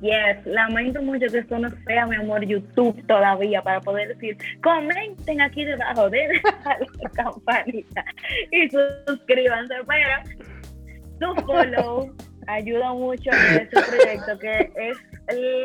Yes, 0.00 0.46
lamento 0.46 1.02
mucho 1.02 1.26
que 1.26 1.38
esto 1.38 1.58
no 1.58 1.68
sea, 1.86 2.06
mi 2.06 2.14
amor, 2.14 2.44
YouTube 2.44 3.04
todavía 3.08 3.60
para 3.62 3.80
poder 3.80 4.14
decir, 4.14 4.36
comenten 4.62 5.40
aquí 5.40 5.64
debajo, 5.64 6.08
den 6.08 6.30
a 6.64 6.78
la 7.02 7.10
campanita 7.10 8.04
y 8.52 8.68
suscríbanse, 8.70 9.74
pero 9.88 11.34
su 11.34 11.46
follow 11.46 12.14
ayuda 12.46 12.92
mucho 12.92 13.30
en 13.32 13.62
este 13.62 13.82
proyecto 13.82 14.38
que 14.38 14.72
es 14.76 14.98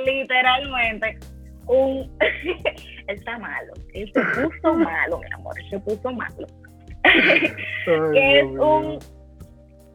literalmente 0.06 1.20
un... 1.68 2.12
él 2.20 3.16
está 3.16 3.38
malo, 3.38 3.74
él 3.94 4.12
se 4.16 4.22
puso 4.22 4.74
malo, 4.78 5.20
mi 5.20 5.32
amor, 5.36 5.54
se 5.70 5.80
puso 5.80 6.12
malo. 6.12 6.48
que 7.04 8.40
es 8.40 8.46
un, 8.46 8.98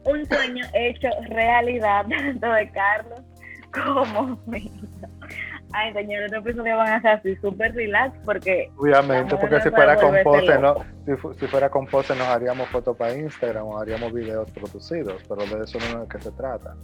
un 0.05 0.25
sueño 0.27 0.65
hecho 0.73 1.09
realidad 1.27 2.05
tanto 2.07 2.53
de 2.53 2.71
Carlos 2.71 3.32
como 3.73 4.39
mío. 4.45 4.71
Ay, 5.73 5.91
señores, 5.93 6.31
este 6.31 6.37
episodio 6.37 6.77
van 6.77 6.89
a 6.89 7.01
ser 7.01 7.11
así 7.11 7.35
súper 7.37 7.73
relax 7.73 8.15
porque... 8.25 8.69
Obviamente, 8.77 9.35
porque 9.35 9.59
si 9.61 9.71
fuera 9.71 9.95
con 9.95 10.15
pose, 10.23 10.59
no, 10.59 10.75
si, 11.05 11.39
si, 11.39 11.47
fuera 11.47 11.69
con 11.69 11.87
pose 11.87 12.15
nos 12.15 12.27
haríamos 12.27 12.69
fotos 12.69 12.95
para 12.95 13.15
Instagram 13.15 13.65
o 13.65 13.79
haríamos 13.79 14.13
videos 14.13 14.49
producidos, 14.51 15.23
pero 15.27 15.41
de 15.45 15.63
eso 15.63 15.79
no 15.79 16.03
es 16.03 16.07
de 16.07 16.07
que 16.07 16.23
se 16.23 16.31
trata. 16.33 16.75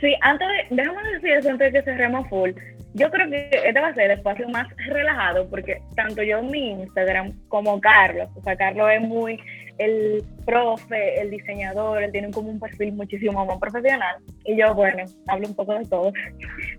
Sí, 0.00 0.14
antes 0.20 0.46
de, 0.48 0.76
déjame 0.76 1.12
decir 1.12 1.30
eso 1.30 1.50
antes 1.50 1.72
de 1.72 1.78
que 1.78 1.84
cerremos 1.84 2.28
full. 2.28 2.50
Yo 2.94 3.10
creo 3.10 3.28
que 3.30 3.50
este 3.52 3.80
va 3.80 3.88
a 3.88 3.94
ser 3.94 4.10
el 4.10 4.18
espacio 4.18 4.48
más 4.48 4.66
relajado 4.88 5.48
porque 5.48 5.82
tanto 5.96 6.22
yo 6.22 6.38
en 6.38 6.50
mi 6.50 6.70
Instagram 6.72 7.32
como 7.48 7.80
Carlos, 7.80 8.28
o 8.36 8.42
sea, 8.42 8.54
Carlos 8.54 8.90
es 8.92 9.00
muy 9.00 9.40
el 9.84 10.24
profe, 10.44 11.20
el 11.20 11.30
diseñador, 11.30 12.02
él 12.02 12.12
tiene 12.12 12.30
como 12.30 12.50
un 12.50 12.60
perfil 12.60 12.92
muchísimo 12.92 13.44
más 13.44 13.58
profesional. 13.58 14.16
Y 14.44 14.56
yo, 14.56 14.74
bueno, 14.74 15.04
hablo 15.26 15.48
un 15.48 15.54
poco 15.54 15.74
de 15.74 15.84
todo, 15.86 16.12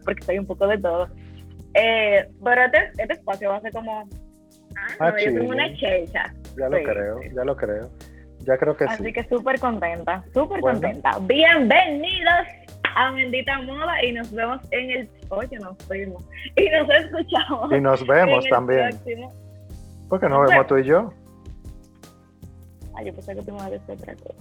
porque 0.05 0.23
soy 0.23 0.39
un 0.39 0.45
poco 0.45 0.67
de 0.67 0.77
todo. 0.77 1.07
Eh, 1.73 2.27
pero 2.43 2.65
este, 2.65 2.91
este, 2.97 3.13
espacio 3.13 3.49
va 3.49 3.57
a 3.57 3.61
ser 3.61 3.73
como, 3.73 4.01
ah, 4.77 4.87
ah 4.99 5.13
yo 5.17 5.33
tengo 5.33 5.49
una 5.49 5.73
checha. 5.75 6.33
Ya 6.57 6.69
lo 6.69 6.83
creo, 6.83 7.19
ya 7.35 7.43
lo 7.43 7.55
creo. 7.55 7.89
Ya 8.39 8.57
creo 8.57 8.75
que 8.75 8.83
Así 8.83 8.97
sí. 8.97 9.03
Así 9.03 9.13
que 9.13 9.23
súper 9.23 9.59
contenta, 9.59 10.23
súper 10.33 10.59
contenta. 10.59 11.17
Bienvenidos 11.21 12.47
a 12.95 13.11
Bendita 13.11 13.61
Moda 13.61 14.03
y 14.03 14.11
nos 14.11 14.31
vemos 14.33 14.59
en 14.71 14.91
el. 14.91 15.09
Oye, 15.29 15.57
nos 15.59 15.87
vemos. 15.87 16.23
Y 16.57 16.69
nos 16.69 16.89
escuchamos. 16.89 17.71
Y 17.71 17.79
nos 17.79 18.05
vemos 18.05 18.45
también. 18.49 18.89
Próximo... 18.89 19.31
¿Por 20.09 20.19
qué 20.19 20.29
nos 20.29 20.49
vemos 20.49 20.67
tú 20.67 20.77
y 20.77 20.83
yo? 20.83 21.13
Ay, 22.95 23.05
yo 23.07 23.13
pensé 23.13 23.35
que 23.35 23.41
te 23.41 23.51
me 23.51 23.61
a 23.61 23.69
decir 23.69 23.91
otra 23.91 24.15
cosa. 24.15 24.35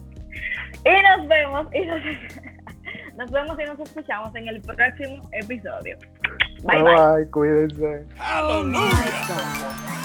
Y 0.84 1.18
nos 1.18 1.28
vemos. 1.28 1.66
Y 1.74 1.86
nos... 1.86 2.00
nos 3.16 3.30
vemos 3.30 3.58
y 3.58 3.64
nos 3.64 3.78
escuchamos 3.80 4.34
en 4.34 4.48
el 4.48 4.60
próximo 4.60 5.28
episodio. 5.32 5.96
Bye, 6.64 6.82
bye. 6.82 6.94
bye. 6.94 7.30
Cuídense. 7.30 8.04
Hallelujah. 8.16 9.98